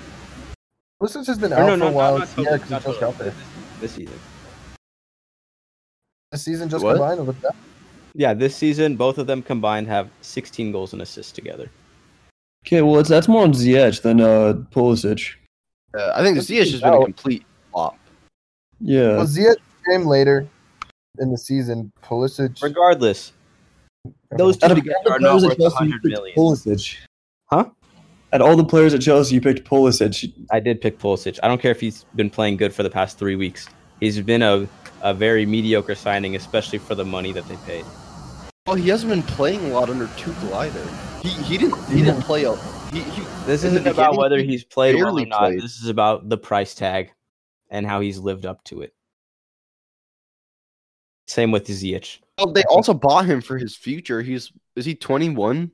Pulisic 1.01 1.27
has 1.27 1.39
been 1.39 1.53
out 1.53 1.67
no, 1.67 1.73
for 1.73 1.77
no, 1.77 1.89
a 1.89 1.93
while. 1.93 2.19
not, 2.19 2.37
not 2.37 2.45
yeah, 2.45 2.53
because 2.55 2.71
not 2.71 2.83
he 2.83 2.89
just 2.89 3.01
got 3.01 3.19
there. 3.19 3.35
This 3.81 3.93
season. 3.93 4.19
This 6.33 6.43
season 6.43 6.69
just 6.69 6.85
What? 6.85 6.95
combined 6.95 7.27
with 7.27 7.41
that. 7.43 7.55
Yeah, 8.15 8.33
this 8.33 8.57
season, 8.57 8.97
both 8.97 9.19
of 9.19 9.27
them 9.27 9.43
combined 9.43 9.89
have 9.89 10.09
16 10.23 10.73
goals 10.73 10.95
and 10.95 11.03
assists 11.03 11.33
together. 11.33 11.71
Okay, 12.67 12.81
well 12.81 12.99
it's, 12.99 13.11
that's 13.11 13.29
more 13.29 13.43
on 13.43 13.53
Ziyech 13.53 14.01
than 14.03 14.21
uh 14.21 14.55
Pulisic. 14.73 15.35
Uh, 15.97 16.13
I 16.15 16.23
think 16.23 16.37
This 16.37 16.49
Ziyech 16.49 16.73
has 16.73 16.81
been 16.81 16.95
a 16.95 17.05
complete 17.05 17.45
flop. 17.71 17.99
Yeah. 18.81 19.17
Well, 19.17 19.27
Ziyech 19.27 19.57
came 19.89 20.07
later 20.07 20.49
in 21.19 21.31
the 21.31 21.39
season. 21.39 21.93
Pulisic. 22.03 22.61
Regardless, 22.63 23.33
those 24.37 24.57
two 24.57 24.67
Out 24.67 24.75
together 24.75 24.97
are 25.11 25.19
the 25.19 25.25
not 25.25 25.41
players 25.41 25.45
at 25.45 25.49
worth 25.51 25.59
Chelsea, 25.59 25.85
you 25.85 25.91
100. 25.93 26.35
Pulisic. 26.37 26.97
Huh? 27.47 27.71
At 28.33 28.41
all 28.41 28.57
the 28.57 28.65
players 28.65 28.93
at 28.93 29.01
Chelsea, 29.01 29.35
you 29.35 29.41
picked 29.41 29.65
Pulisic. 29.65 30.33
I 30.51 30.61
did 30.61 30.81
pick 30.81 30.99
Pulisic. 30.99 31.39
I 31.43 31.49
don't 31.49 31.61
care 31.61 31.71
if 31.71 31.81
he's 31.81 32.05
been 32.17 32.29
playing 32.31 32.57
good 32.57 32.75
for 32.75 32.83
the 32.83 32.91
past 32.91 33.19
three 33.19 33.37
weeks. 33.37 33.69
He's 34.01 34.21
been 34.21 34.43
a, 34.43 34.69
a 35.03 35.15
very 35.15 35.47
mediocre 35.47 35.95
signing, 35.95 36.37
especially 36.37 36.79
for 36.79 36.95
the 36.95 37.05
money 37.05 37.33
that 37.33 37.47
they 37.49 37.57
paid. 37.59 37.85
Well, 38.67 38.77
he 38.77 38.89
hasn't 38.89 39.11
been 39.11 39.23
playing 39.23 39.65
a 39.71 39.75
lot 39.75 39.89
under 39.89 40.07
Tuchel 40.09 40.53
either. 40.55 40.85
He 41.23 41.29
he 41.45 41.57
didn't 41.57 41.83
he 41.87 42.03
didn't 42.03 42.23
play 42.23 42.45
a 42.45 42.57
he, 42.93 43.01
he 43.01 43.23
This 43.47 43.63
isn't 43.63 43.87
about 43.87 44.17
whether 44.17 44.39
he's 44.39 44.65
played 44.65 44.97
well 44.97 45.19
or 45.19 45.25
not. 45.27 45.39
played. 45.39 45.61
This 45.61 45.81
is 45.81 45.89
about 45.89 46.29
the 46.29 46.37
price 46.37 46.75
tag 46.75 47.13
and 47.71 47.87
how 47.87 48.01
he's 48.01 48.19
lived 48.19 48.45
up 48.45 48.63
to 48.65 48.83
it. 48.83 48.93
Same 51.29 51.53
with 51.53 51.67
Ziyech. 51.67 52.19
well, 52.39 52.53
they 52.53 52.63
also 52.65 52.93
bought 52.93 53.27
him 53.27 53.41
for 53.41 53.57
his 53.57 53.77
future. 53.77 54.21
He's 54.21 54.53
is 54.75 54.85
he 54.85 54.95
21, 54.95 55.71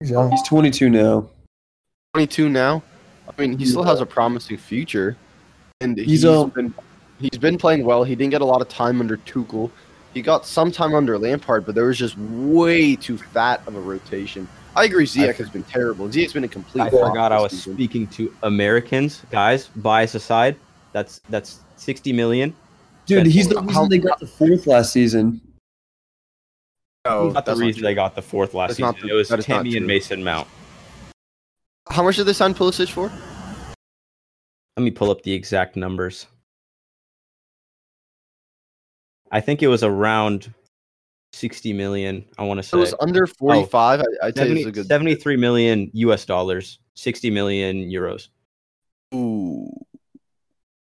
He's 0.00 0.10
young. 0.10 0.30
He's 0.30 0.42
22 0.42 0.90
now. 0.90 1.28
22 2.14 2.48
now? 2.48 2.82
I 3.28 3.40
mean, 3.40 3.58
he 3.58 3.66
still 3.66 3.82
has 3.82 4.00
a 4.00 4.06
promising 4.06 4.56
future, 4.56 5.16
and 5.80 5.96
he's, 5.98 6.06
He's, 6.06 6.24
um, 6.24 6.50
been 6.50 6.72
he's 7.20 7.38
been 7.38 7.58
playing 7.58 7.84
well. 7.84 8.04
He 8.04 8.14
didn't 8.14 8.30
get 8.30 8.40
a 8.40 8.44
lot 8.44 8.62
of 8.62 8.68
time 8.68 9.00
under 9.00 9.16
Tuchel. 9.18 9.70
He 10.14 10.22
got 10.22 10.46
some 10.46 10.70
time 10.72 10.94
under 10.94 11.18
Lampard, 11.18 11.66
but 11.66 11.74
there 11.74 11.84
was 11.86 11.98
just 11.98 12.16
way 12.18 12.96
too 12.96 13.18
fat 13.18 13.60
of 13.66 13.74
a 13.76 13.80
rotation. 13.80 14.48
I 14.74 14.84
agree. 14.84 15.04
Ziyech 15.04 15.34
has 15.34 15.50
been 15.50 15.64
terrible. 15.64 16.08
Ziyech's 16.08 16.32
been 16.32 16.44
a 16.44 16.48
complete. 16.48 16.80
I 16.82 16.90
forgot 16.90 17.32
I 17.32 17.40
was 17.40 17.52
season. 17.52 17.74
speaking 17.74 18.06
to 18.08 18.32
Americans, 18.44 19.22
guys. 19.30 19.66
Bias 19.76 20.14
aside, 20.14 20.56
that's 20.92 21.20
that's 21.28 21.60
60 21.76 22.12
million. 22.12 22.54
Dude, 23.06 23.24
That's 23.24 23.34
he's 23.34 23.48
the 23.48 23.60
How- 23.60 23.66
reason 23.66 23.88
they 23.88 23.98
got 23.98 24.20
the 24.20 24.26
fourth 24.26 24.66
last 24.66 24.92
season. 24.92 25.40
Oh, 27.08 27.28
no, 27.28 27.30
not 27.30 27.46
the 27.46 27.56
reason 27.56 27.80
true. 27.80 27.88
they 27.88 27.94
got 27.94 28.14
the 28.14 28.22
fourth 28.22 28.52
last 28.54 28.76
That's 28.76 28.94
season. 28.94 29.08
the- 29.08 29.14
it 29.14 29.16
was 29.16 29.28
that 29.28 29.38
is 29.38 29.48
not 29.48 29.56
Tammy 29.56 29.76
and. 29.76 29.86
Mason 29.86 30.22
Mount. 30.22 30.46
How 31.90 32.02
much 32.02 32.16
did 32.16 32.24
they 32.24 32.34
sign 32.34 32.54
Pulisic 32.54 32.90
for? 32.90 33.10
Let 34.76 34.82
me 34.84 34.90
pull 34.90 35.10
up 35.10 35.22
the 35.22 35.32
exact 35.32 35.74
numbers. 35.74 36.26
I 39.30 39.40
think 39.40 39.62
it 39.62 39.68
was 39.68 39.82
around 39.82 40.52
60 41.32 41.72
million. 41.72 42.24
I 42.38 42.44
want 42.44 42.58
to 42.58 42.62
say 42.62 42.76
It 42.76 42.80
was 42.80 42.94
under 43.00 43.26
45. 43.26 44.00
I, 44.00 44.26
I'd 44.26 44.36
say 44.36 44.42
70 44.42 44.60
it's 44.60 44.68
a 44.68 44.72
good. 44.72 44.86
73 44.86 45.36
million 45.36 45.90
US 45.94 46.24
dollars, 46.24 46.78
60 46.94 47.30
million 47.30 47.90
euros. 47.90 48.28
Ooh, 49.14 49.70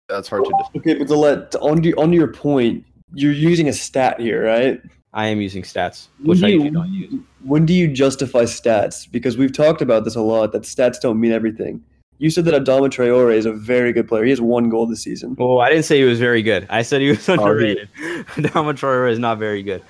that's 0.08 0.28
hard 0.28 0.44
to. 0.44 0.50
Defend. 0.50 0.76
Okay, 0.76 0.94
but 0.94 1.08
to 1.08 1.16
let 1.16 1.54
on 1.56 1.82
to, 1.82 1.92
on 1.94 2.10
to 2.10 2.16
your 2.16 2.32
point, 2.32 2.84
you're 3.12 3.32
using 3.32 3.68
a 3.68 3.72
stat 3.72 4.20
here, 4.20 4.44
right? 4.44 4.80
I 5.14 5.26
am 5.26 5.40
using 5.40 5.62
stats, 5.62 6.08
When 6.18 6.28
which 6.28 6.40
do 6.40 6.46
I 6.46 6.48
you- 6.48 6.54
usually 6.54 6.70
don't 6.70 6.92
use. 6.92 7.14
When 7.44 7.66
do 7.66 7.74
you 7.74 7.88
justify 7.88 8.44
stats? 8.44 9.10
Because 9.10 9.36
we've 9.36 9.52
talked 9.52 9.82
about 9.82 10.04
this 10.04 10.14
a 10.16 10.22
lot. 10.22 10.52
That 10.52 10.62
stats 10.62 11.00
don't 11.00 11.20
mean 11.20 11.32
everything. 11.32 11.82
You 12.18 12.30
said 12.30 12.44
that 12.44 12.54
Adama 12.54 12.88
Traore 12.88 13.34
is 13.34 13.46
a 13.46 13.52
very 13.52 13.92
good 13.92 14.06
player. 14.08 14.22
He 14.24 14.30
has 14.30 14.40
one 14.40 14.68
goal 14.68 14.86
this 14.86 15.02
season. 15.02 15.36
Oh, 15.40 15.58
I 15.58 15.68
didn't 15.70 15.84
say 15.84 15.98
he 15.98 16.04
was 16.04 16.20
very 16.20 16.40
good. 16.40 16.66
I 16.70 16.82
said 16.82 17.00
he 17.00 17.08
was 17.08 17.28
Oh, 17.28 17.34
he- 17.34 17.40
underrated. 17.42 17.88
Adama 18.36 18.72
Traore 18.74 19.10
is 19.10 19.18
not 19.18 19.38
very 19.38 19.62
good. 19.62 19.82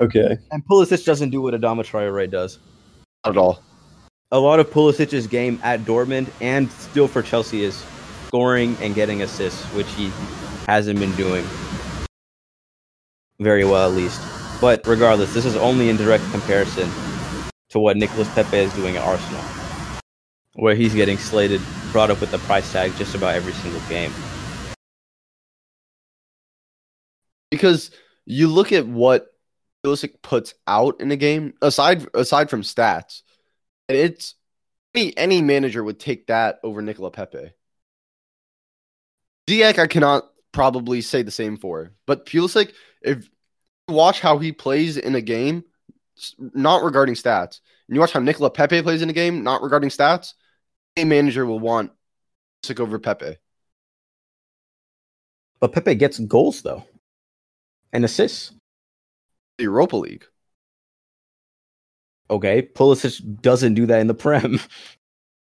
Okay. 0.00 0.36
And 0.50 0.66
Pulisic 0.66 1.04
doesn't 1.04 1.30
do 1.30 1.40
what 1.40 1.54
Adama 1.54 1.84
Traore 1.84 2.28
does. 2.28 2.58
Not 3.24 3.36
at 3.36 3.38
all. 3.38 3.62
A 4.32 4.38
lot 4.38 4.58
of 4.58 4.68
Pulisic's 4.68 5.28
game 5.28 5.60
at 5.62 5.80
Dortmund 5.82 6.26
and 6.40 6.68
still 6.72 7.06
for 7.06 7.22
Chelsea 7.22 7.62
is 7.62 7.84
scoring 8.26 8.76
and 8.80 8.94
getting 8.96 9.22
assists, 9.22 9.62
which 9.74 9.88
he 9.92 10.10
hasn't 10.66 10.98
been 10.98 11.12
doing 11.14 11.44
very 13.38 13.64
well 13.64 13.88
at 13.88 13.94
least. 13.96 14.20
But 14.64 14.86
regardless, 14.86 15.34
this 15.34 15.44
is 15.44 15.56
only 15.56 15.90
in 15.90 15.98
direct 15.98 16.24
comparison 16.30 16.88
to 17.68 17.78
what 17.78 17.98
Nicolas 17.98 18.32
Pepe 18.32 18.56
is 18.56 18.72
doing 18.72 18.96
at 18.96 19.02
Arsenal, 19.02 19.42
where 20.54 20.74
he's 20.74 20.94
getting 20.94 21.18
slated, 21.18 21.60
brought 21.92 22.10
up 22.10 22.18
with 22.18 22.30
the 22.30 22.38
price 22.38 22.72
tag 22.72 22.96
just 22.96 23.14
about 23.14 23.34
every 23.34 23.52
single 23.52 23.82
game. 23.90 24.10
because 27.50 27.90
you 28.24 28.48
look 28.48 28.72
at 28.72 28.86
what 28.86 29.26
Pulisic 29.84 30.22
puts 30.22 30.54
out 30.66 30.98
in 31.02 31.12
a 31.12 31.16
game, 31.16 31.52
aside 31.60 32.06
aside 32.14 32.48
from 32.48 32.62
stats, 32.62 33.20
and 33.90 33.98
it's 33.98 34.34
any 34.94 35.14
any 35.14 35.42
manager 35.42 35.84
would 35.84 36.00
take 36.00 36.28
that 36.28 36.58
over 36.64 36.80
Nicola 36.80 37.10
Pepe. 37.10 37.52
Ziyech, 39.46 39.78
I 39.78 39.86
cannot 39.86 40.24
probably 40.52 41.02
say 41.02 41.20
the 41.20 41.30
same 41.30 41.58
for, 41.58 41.92
but 42.06 42.24
Pulisic, 42.24 42.72
if 43.02 43.28
watch 43.88 44.20
how 44.20 44.38
he 44.38 44.52
plays 44.52 44.96
in 44.96 45.14
a 45.14 45.20
game, 45.20 45.64
not 46.38 46.82
regarding 46.82 47.14
stats, 47.14 47.60
and 47.88 47.94
you 47.94 48.00
watch 48.00 48.12
how 48.12 48.20
Nicola 48.20 48.50
Pepe 48.50 48.82
plays 48.82 49.02
in 49.02 49.10
a 49.10 49.14
game, 49.14 49.42
not 49.42 49.62
regarding 49.62 49.90
stats, 49.90 50.34
a 50.96 51.04
manager 51.04 51.44
will 51.44 51.60
want 51.60 51.92
Pulisic 52.62 52.80
over 52.80 52.98
Pepe. 52.98 53.36
But 55.60 55.72
Pepe 55.72 55.94
gets 55.94 56.18
goals 56.18 56.62
though, 56.62 56.84
and 57.92 58.04
assists. 58.04 58.52
The 59.58 59.64
Europa 59.64 59.96
League. 59.96 60.24
Okay, 62.28 62.62
Pulisic 62.62 63.40
doesn't 63.40 63.74
do 63.74 63.86
that 63.86 64.00
in 64.00 64.08
the 64.08 64.14
Prem. 64.14 64.58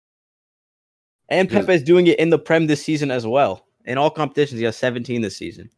and 1.30 1.49
Pepe's 1.49 1.84
doing 1.84 2.08
it 2.08 2.19
in 2.19 2.30
the 2.30 2.39
Prem 2.39 2.67
this 2.67 2.84
season 2.84 3.12
as 3.12 3.25
well. 3.25 3.65
In 3.86 3.97
all 3.97 4.10
competitions, 4.10 4.60
he 4.60 4.65
has 4.65 4.75
17 4.77 5.21
this 5.21 5.38
season. 5.38 5.69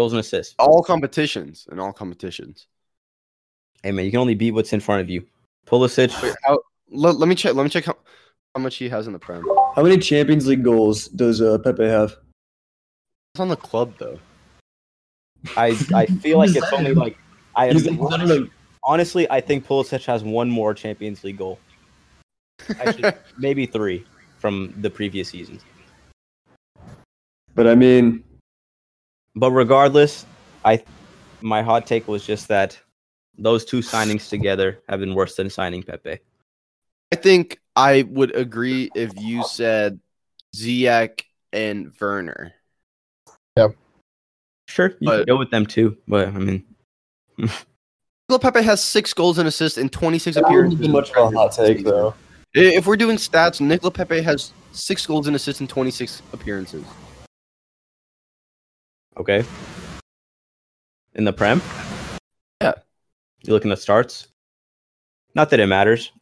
Goals 0.00 0.14
and 0.14 0.20
assists. 0.20 0.54
All 0.58 0.82
competitions 0.82 1.68
and 1.70 1.78
all 1.78 1.92
competitions. 1.92 2.68
Hey 3.82 3.92
man, 3.92 4.06
you 4.06 4.10
can 4.10 4.20
only 4.20 4.34
beat 4.34 4.52
what's 4.52 4.72
in 4.72 4.80
front 4.80 5.02
of 5.02 5.10
you. 5.10 5.26
Pulisic, 5.66 6.22
Wait, 6.22 6.34
how, 6.42 6.58
let, 6.90 7.16
let 7.16 7.28
me 7.28 7.34
check. 7.34 7.54
Let 7.54 7.64
me 7.64 7.68
check 7.68 7.84
how, 7.84 7.98
how 8.54 8.62
much 8.62 8.76
he 8.76 8.88
has 8.88 9.06
in 9.08 9.12
the 9.12 9.18
prem. 9.18 9.44
How 9.76 9.82
many 9.82 9.98
Champions 9.98 10.46
League 10.46 10.64
goals 10.64 11.08
does 11.08 11.42
uh, 11.42 11.58
Pepe 11.58 11.84
have? 11.84 12.16
It's 13.34 13.40
on 13.40 13.48
the 13.48 13.56
club 13.56 13.92
though. 13.98 14.18
I 15.54 15.76
I 15.94 16.06
feel 16.06 16.38
like 16.38 16.56
it's 16.56 16.72
only 16.72 16.94
like 16.94 17.18
I 17.54 17.70
He's 17.70 17.84
literally 17.84 18.50
honestly 18.84 19.30
I 19.30 19.42
think 19.42 19.66
Pulisic 19.66 20.06
has 20.06 20.24
one 20.24 20.48
more 20.48 20.72
Champions 20.72 21.22
League 21.24 21.36
goal. 21.36 21.58
Actually, 22.78 23.12
maybe 23.38 23.66
three 23.66 24.06
from 24.38 24.72
the 24.78 24.88
previous 24.88 25.28
seasons. 25.28 25.60
But 27.54 27.66
I 27.66 27.74
mean, 27.74 28.24
But 29.36 29.52
regardless, 29.52 30.26
I 30.64 30.82
my 31.40 31.62
hot 31.62 31.86
take 31.86 32.08
was 32.08 32.26
just 32.26 32.48
that 32.48 32.78
those 33.38 33.64
two 33.64 33.78
signings 33.78 34.28
together 34.28 34.80
have 34.88 35.00
been 35.00 35.14
worse 35.14 35.36
than 35.36 35.48
signing 35.48 35.82
Pepe. 35.82 36.18
I 37.12 37.16
think 37.16 37.58
I 37.76 38.02
would 38.02 38.34
agree 38.36 38.90
if 38.94 39.12
you 39.16 39.42
said 39.44 40.00
Ziyech 40.54 41.22
and 41.52 41.92
Werner. 42.00 42.52
Yeah. 43.56 43.68
Sure, 44.68 44.88
you 45.00 45.06
But- 45.08 45.16
can 45.18 45.26
go 45.26 45.38
with 45.38 45.50
them 45.50 45.66
too, 45.66 45.96
but 46.06 46.28
I 46.28 46.32
mean, 46.32 46.64
Nicola 47.38 48.38
Pepe 48.40 48.62
has 48.62 48.82
six 48.84 49.12
goals 49.14 49.38
and 49.38 49.48
assists 49.48 49.78
in 49.78 49.88
26 49.88 50.34
That 50.36 50.42
wouldn't 50.42 50.74
appearances. 50.74 50.86
be 50.86 50.92
much 50.92 51.10
of 51.12 51.32
a 51.32 51.36
hot 51.36 51.52
take, 51.52 51.82
though. 51.84 52.14
If 52.54 52.86
we're 52.86 52.96
doing 52.96 53.16
stats, 53.16 53.60
Nicola 53.60 53.90
Pepe 53.90 54.20
has 54.22 54.52
six 54.72 55.06
goals 55.06 55.26
and 55.26 55.34
assists 55.34 55.60
in 55.60 55.66
26 55.66 56.22
appearances. 56.32 56.84
Okay. 59.20 59.44
In 61.14 61.24
the 61.24 61.32
Prem, 61.32 61.60
Yeah. 62.62 62.72
you 63.42 63.52
looking 63.52 63.70
at 63.72 63.78
starts. 63.78 64.28
Not 65.34 65.50
that 65.50 65.60
it 65.60 65.66
matters. 65.66 66.12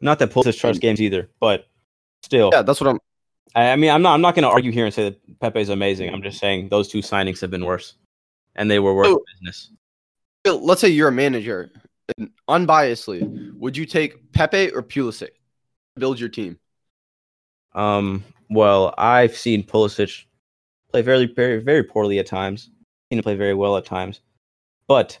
Not 0.00 0.18
that 0.18 0.30
Pulisic 0.30 0.54
starts 0.54 0.78
games 0.78 1.00
either, 1.00 1.28
but 1.40 1.66
still. 2.22 2.50
Yeah, 2.52 2.62
that's 2.62 2.80
what 2.80 2.90
I'm. 2.90 2.98
I, 3.54 3.70
I 3.70 3.76
mean, 3.76 3.90
I'm 3.90 4.02
not. 4.02 4.14
I'm 4.14 4.20
not 4.20 4.34
going 4.34 4.42
to 4.42 4.48
argue 4.50 4.70
here 4.70 4.84
and 4.84 4.92
say 4.92 5.04
that 5.04 5.40
Pepe's 5.40 5.68
amazing. 5.70 6.12
I'm 6.12 6.22
just 6.22 6.38
saying 6.38 6.68
those 6.68 6.88
two 6.88 6.98
signings 6.98 7.40
have 7.40 7.50
been 7.50 7.64
worse, 7.64 7.94
and 8.56 8.70
they 8.70 8.78
were 8.78 8.94
worse 8.94 9.06
So- 9.08 9.24
business. 9.34 9.70
Let's 10.44 10.80
say 10.80 10.90
you're 10.90 11.08
a 11.08 11.12
manager, 11.12 11.72
and 12.18 12.30
unbiasedly, 12.48 13.52
would 13.56 13.76
you 13.76 13.84
take 13.84 14.30
Pepe 14.32 14.70
or 14.72 14.80
Pulisic? 14.82 15.30
to 15.30 16.00
Build 16.00 16.20
your 16.20 16.28
team. 16.28 16.58
Um. 17.74 18.22
Well, 18.48 18.94
I've 18.96 19.36
seen 19.36 19.64
Pulisic 19.64 20.25
play 20.96 21.02
very, 21.02 21.26
very, 21.26 21.58
very 21.58 21.82
poorly 21.82 22.18
at 22.18 22.26
times. 22.26 22.70
Seen 23.10 23.18
him 23.18 23.22
play 23.22 23.36
very 23.36 23.52
well 23.52 23.76
at 23.76 23.84
times, 23.84 24.20
but 24.88 25.18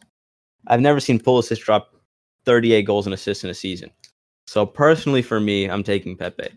I've 0.66 0.80
never 0.80 1.00
seen 1.00 1.20
Pulisic 1.20 1.62
drop 1.62 1.94
38 2.46 2.82
goals 2.82 3.06
and 3.06 3.12
assists 3.12 3.44
in 3.44 3.50
a 3.50 3.54
season. 3.54 3.90
So 4.46 4.64
personally, 4.64 5.20
for 5.20 5.38
me, 5.38 5.68
I'm 5.68 5.82
taking 5.82 6.16
Pepe. 6.16 6.48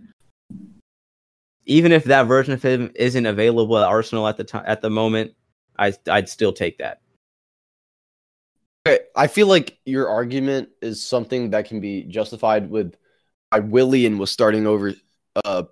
Even 1.65 1.91
if 1.91 2.05
that 2.05 2.23
version 2.23 2.53
of 2.53 2.63
him 2.63 2.91
isn't 2.95 3.25
available 3.25 3.77
at 3.77 3.87
Arsenal 3.87 4.25
at 4.27 4.37
the 4.37 4.43
time 4.45 4.63
at 4.65 4.81
the 4.81 4.89
moment, 4.89 5.33
I 5.77 5.93
I'd 6.09 6.29
still 6.29 6.53
take 6.53 6.77
that. 6.77 7.01
Okay, 8.87 9.03
I 9.17 9.27
feel 9.27 9.47
like 9.47 9.77
your 9.85 10.07
argument 10.07 10.69
is 10.81 11.05
something 11.05 11.49
that 11.49 11.65
can 11.65 11.81
be 11.81 12.03
justified 12.03 12.69
with 12.69 12.95
why 13.49 13.59
Willian 13.59 14.17
was 14.17 14.31
starting 14.31 14.65
over 14.65 14.93
uh 15.43 15.63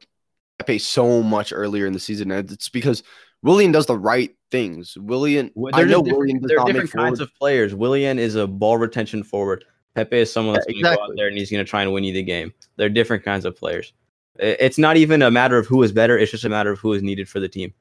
Pepe 0.60 0.80
so 0.80 1.22
much 1.22 1.54
earlier 1.54 1.86
in 1.86 1.94
the 1.94 2.00
season. 2.00 2.32
And 2.32 2.52
it's 2.52 2.70
because 2.70 3.04
Willian 3.43 3.71
does 3.71 3.86
the 3.86 3.97
right 3.97 4.36
things. 4.52 4.97
Willian, 4.97 5.52
Well, 5.56 5.71
I 5.76 5.84
know 5.84 6.02
Willian 6.02 6.39
does 6.39 6.50
They're 6.50 6.58
not 6.58 6.67
make 6.67 6.73
different 6.76 6.91
kinds 6.93 7.19
forward. 7.19 7.21
of 7.21 7.36
players. 7.36 7.76
Willian 7.76 8.19
is 8.19 8.36
a 8.36 8.47
ball 8.47 8.78
retention 8.78 9.23
forward. 9.23 9.63
Pepe 9.95 10.17
is 10.17 10.32
someone 10.32 10.56
Yeah, 10.56 10.60
that's 10.60 10.65
going 10.73 10.84
to 10.84 10.95
go 10.97 11.04
out 11.04 11.12
there 11.15 11.28
and 11.28 11.38
he's 11.38 11.52
going 11.52 11.63
to 11.63 11.69
try 11.69 11.82
and 11.82 11.91
win 11.93 12.04
you 12.04 12.13
the 12.13 12.23
game. 12.23 12.54
They're 12.76 12.89
different 12.89 13.23
kinds 13.23 13.45
of 13.45 13.56
players. 13.56 13.93
It's 14.39 14.78
not 14.78 14.97
even 14.97 15.21
a 15.23 15.32
matter 15.32 15.58
of 15.58 15.65
who 15.65 15.82
is 15.84 15.91
better. 15.91 16.17
It's 16.17 16.32
just 16.32 16.43
a 16.45 16.50
matter 16.50 16.71
of 16.71 16.80
who 16.80 16.93
is 16.93 17.02
needed 17.02 17.28
for 17.28 17.39
the 17.39 17.50
team. 17.50 17.73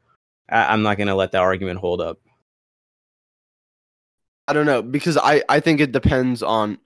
I- 0.48 0.72
I'm 0.72 0.82
not 0.82 0.96
going 0.96 1.08
to 1.08 1.14
let 1.14 1.32
that 1.32 1.42
argument 1.42 1.78
hold 1.80 2.00
up. 2.00 2.18
I 4.48 4.52
don't 4.52 4.66
know 4.66 4.80
because 4.82 5.16
I 5.16 5.42
I 5.48 5.60
think 5.60 5.80
it 5.80 5.90
depends 5.92 6.42
on 6.42 6.78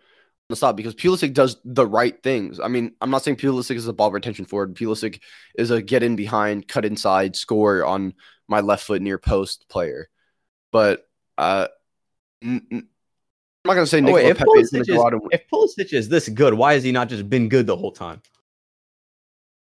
the 0.48 0.56
stop 0.56 0.76
because 0.76 0.94
Pulisic 0.94 1.34
does 1.34 1.58
the 1.64 1.86
right 1.86 2.20
things. 2.22 2.58
I 2.58 2.68
mean, 2.68 2.92
I'm 3.00 3.10
not 3.10 3.22
saying 3.22 3.36
Pulisic 3.36 3.76
is 3.76 3.86
a 3.86 3.92
ball 3.92 4.10
retention 4.10 4.46
forward. 4.46 4.74
Pulisic 4.74 5.20
is 5.56 5.70
a 5.70 5.80
get 5.82 6.02
in 6.02 6.16
behind, 6.16 6.66
cut 6.68 6.84
inside, 6.84 7.36
score 7.36 7.84
on 7.84 8.14
my 8.50 8.60
left 8.60 8.84
foot 8.84 9.00
near 9.00 9.16
post 9.16 9.66
player. 9.68 10.10
But 10.72 11.08
uh, 11.38 11.68
n- 12.42 12.66
n- 12.70 12.88
I'm 13.64 13.68
not 13.68 13.74
gonna 13.74 13.86
say 13.86 13.98
Oh, 13.98 14.02
Nicola 14.02 14.22
wait, 14.22 14.30
if 14.30 14.38
Pepe 14.38 14.50
is 14.58 14.70
gonna 14.70 14.84
go 14.84 15.06
out 15.06 15.12
and. 15.14 15.22
If 15.30 15.42
Pulisic 15.48 15.92
is 15.92 16.08
this 16.08 16.28
good, 16.28 16.54
why 16.54 16.74
has 16.74 16.82
he 16.82 16.92
not 16.92 17.08
just 17.08 17.30
been 17.30 17.48
good 17.48 17.66
the 17.66 17.76
whole 17.76 17.92
time? 17.92 18.20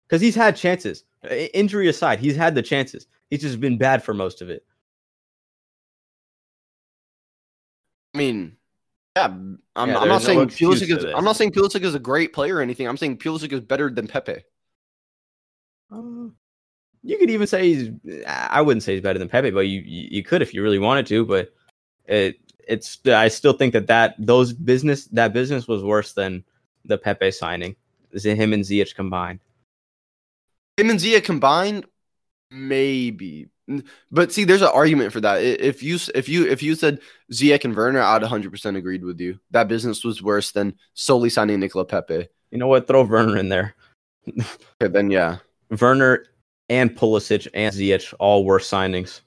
Because 0.07 0.23
he's 0.23 0.35
had 0.35 0.57
chances. 0.57 1.05
Injury 1.53 1.89
aside, 1.89 2.21
he's 2.21 2.37
had 2.37 2.55
the 2.55 2.63
chances. 2.63 3.07
He's 3.29 3.43
just 3.43 3.61
been 3.61 3.77
bad 3.77 4.03
for 4.03 4.15
most 4.15 4.41
of 4.41 4.49
it. 4.49 4.65
I 8.15 8.19
mean, 8.19 8.57
yeah, 9.17 9.25
I'm, 9.27 9.61
Yeah, 9.77 9.83
I'm 9.83 10.09
not 10.09 10.09
no 10.09 10.19
saying 10.19 10.49
Pulisic 10.49 10.97
is. 10.97 11.05
I'm 11.15 11.25
not 11.25 11.37
saying 11.37 11.53
Pulisic 11.53 11.83
is 11.83 11.95
a 11.95 11.99
great 11.99 12.33
player 12.33 12.57
or 12.57 12.63
anything. 12.63 12.87
I'm 12.89 12.97
saying 12.97 13.19
Pulisic 13.19 13.53
is 13.53 13.61
better 13.61 13.91
than 13.91 14.07
Pepe. 14.07 14.45
Uh, 15.91 16.29
you 17.03 17.19
could 17.19 17.31
even 17.31 17.47
say 17.47 17.75
he's. 17.75 17.91
I 18.27 18.61
wouldn't 18.61 18.83
say 18.83 18.95
he's 18.95 19.03
better 19.03 19.19
than 19.19 19.29
Pepe, 19.29 19.51
but 19.51 19.61
you 19.61 19.83
you 19.85 20.23
could 20.23 20.43
if 20.43 20.55
you 20.55 20.63
really 20.63 20.79
wanted 20.79 21.07
to. 21.07 21.25
But 21.25 21.53
it 22.07 22.39
it's. 22.67 22.99
I 23.07 23.29
still 23.29 23.53
think 23.53 23.73
that 23.73 23.87
that 23.87 24.15
those 24.19 24.53
business 24.53 25.07
that 25.07 25.33
business 25.33 25.69
was 25.69 25.83
worse 25.83 26.13
than 26.13 26.45
the 26.85 26.99
Pepe 26.99 27.31
signing. 27.31 27.77
Is 28.13 28.27
it 28.27 28.37
him 28.37 28.53
and 28.53 28.65
Ziyech 28.65 28.95
combined? 28.95 29.41
Him 30.79 30.91
and 30.91 31.01
Zia 31.01 31.21
combined, 31.21 31.87
maybe. 32.51 33.49
But 34.11 34.33
see, 34.33 34.45
there's 34.45 34.63
an 34.63 34.71
argument 34.73 35.13
for 35.13 35.21
that. 35.21 35.43
If 35.43 35.83
you 35.83 35.99
if 36.15 36.29
you 36.29 36.47
if 36.47 36.63
you 36.63 36.75
said 36.75 37.01
Ziyech 37.33 37.65
and 37.65 37.77
Werner, 37.77 38.01
I'd 38.01 38.23
100 38.23 38.51
percent 38.51 38.77
agreed 38.77 39.05
with 39.05 39.21
you. 39.21 39.39
That 39.51 39.69
business 39.69 40.05
was 40.05 40.23
worse 40.23 40.53
than 40.53 40.79
solely 40.95 41.31
signing 41.31 41.61
Nicola 41.61 41.85
Pepe. 41.85 42.29
You 42.51 42.59
know 42.59 42.69
what? 42.69 42.87
Throw 42.87 43.03
Werner 43.03 43.37
in 43.37 43.49
there. 43.49 43.75
Okay, 44.81 44.91
then 44.93 45.11
yeah. 45.11 45.39
Werner 45.81 46.25
and 46.69 46.95
Pulisic 46.95 47.49
and 47.55 47.75
Ziyech 47.75 48.15
all 48.19 48.45
worse 48.45 48.69
signings. 48.71 49.21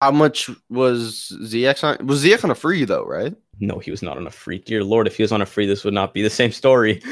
How 0.00 0.12
much 0.12 0.48
was 0.70 1.32
Ziyech 1.42 1.82
on? 1.82 2.06
Was 2.06 2.24
Ziyech 2.24 2.44
on 2.44 2.50
a 2.50 2.54
free 2.54 2.84
though? 2.84 3.04
Right? 3.04 3.34
No, 3.60 3.78
he 3.78 3.90
was 3.90 4.02
not 4.02 4.16
on 4.16 4.26
a 4.26 4.30
free. 4.30 4.58
Dear 4.58 4.84
Lord, 4.84 5.06
if 5.08 5.16
he 5.16 5.22
was 5.22 5.32
on 5.32 5.42
a 5.42 5.46
free, 5.46 5.66
this 5.66 5.84
would 5.84 5.94
not 5.94 6.14
be 6.14 6.22
the 6.22 6.30
same 6.30 6.52
story. 6.52 7.02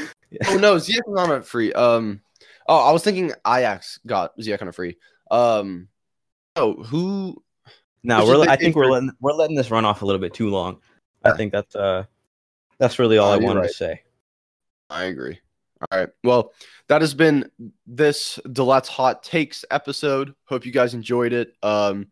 Oh 0.47 0.57
no, 0.57 0.75
Ziyech 0.75 1.05
was 1.05 1.29
on 1.29 1.31
a 1.37 1.41
free. 1.41 1.73
Um, 1.73 2.21
oh, 2.67 2.77
I 2.77 2.91
was 2.91 3.03
thinking 3.03 3.31
Ajax 3.45 3.99
got 4.05 4.37
Ziyech 4.37 4.61
on 4.61 4.67
a 4.67 4.73
free. 4.73 4.97
Um, 5.31 5.89
oh, 6.55 6.81
who? 6.83 7.41
No, 8.03 8.25
we're. 8.25 8.47
I 8.47 8.55
think 8.55 8.75
we're 8.75 8.89
letting 8.89 9.11
we're 9.19 9.33
letting 9.33 9.55
this 9.55 9.71
run 9.71 9.85
off 9.85 10.01
a 10.01 10.05
little 10.05 10.21
bit 10.21 10.33
too 10.33 10.49
long. 10.49 10.79
I 11.23 11.31
think 11.35 11.51
that's 11.51 11.75
uh, 11.75 12.05
that's 12.77 12.99
really 12.99 13.17
all 13.17 13.31
Oh, 13.31 13.33
I 13.33 13.37
wanted 13.37 13.61
right. 13.61 13.67
to 13.69 13.73
say. 13.73 14.03
I 14.89 15.05
agree. 15.05 15.39
All 15.79 15.99
right. 15.99 16.09
Well, 16.23 16.53
that 16.87 17.01
has 17.01 17.13
been 17.13 17.51
this 17.85 18.39
Dlet's 18.47 18.89
Hot 18.89 19.23
Takes 19.23 19.63
episode. 19.69 20.33
Hope 20.45 20.65
you 20.65 20.71
guys 20.71 20.93
enjoyed 20.93 21.33
it. 21.33 21.53
Um, 21.61 22.07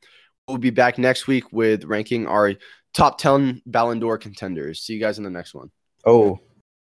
We'll 0.48 0.58
be 0.60 0.70
back 0.70 1.00
next 1.00 1.26
week 1.26 1.52
with 1.52 1.86
ranking 1.86 2.28
our 2.28 2.54
top 2.94 3.18
10 3.18 3.64
Ballon 3.66 4.00
d'Or 4.00 4.18
contenders. 4.18 4.82
See 4.82 4.94
you 4.94 5.00
guys 5.00 5.18
in 5.18 5.24
the 5.24 5.30
next 5.30 5.56
one. 5.56 5.72
Oh, 6.06 6.40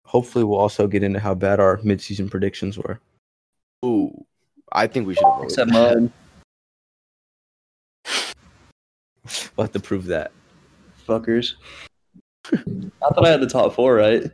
hopefully 0.05 0.45
we'll 0.45 0.57
also 0.57 0.87
get 0.87 1.03
into 1.03 1.19
how 1.19 1.33
bad 1.33 1.59
our 1.59 1.77
midseason 1.79 2.31
predictions 2.31 2.77
were. 2.77 3.01
Ooh, 3.83 4.25
I 4.71 4.87
think 4.87 5.05
we 5.05 5.15
should 5.15 5.25
have 5.25 5.33
voted. 5.33 5.49
Except 5.49 5.71
mine. 5.71 6.13
We'll 9.57 9.65
have 9.65 9.73
to 9.73 9.79
prove 9.81 10.05
that. 10.05 10.31
Fuckers. 11.07 11.55
I 12.53 13.09
thought 13.13 13.27
I 13.27 13.29
had 13.29 13.41
the 13.41 13.49
top 13.49 13.73
four, 13.73 13.95
right? 13.95 14.31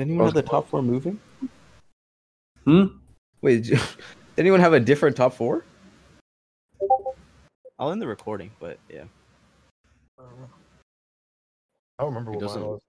Anyone 0.00 0.26
have 0.26 0.34
the 0.34 0.42
top 0.42 0.68
four 0.68 0.82
moving? 0.82 1.20
Hmm? 2.64 2.86
Wait, 3.42 3.62
did, 3.62 3.66
you, 3.68 3.76
did 4.36 4.38
anyone 4.38 4.60
have 4.60 4.72
a 4.72 4.80
different 4.80 5.16
top 5.16 5.34
four? 5.34 5.64
I'll 7.78 7.92
end 7.92 8.00
the 8.00 8.06
recording, 8.06 8.50
but 8.58 8.78
yeah. 8.88 9.04
I 10.18 10.22
don't 12.00 12.14
remember 12.14 12.32
what 12.32 12.42
mine 12.42 12.62
was. 12.62 12.80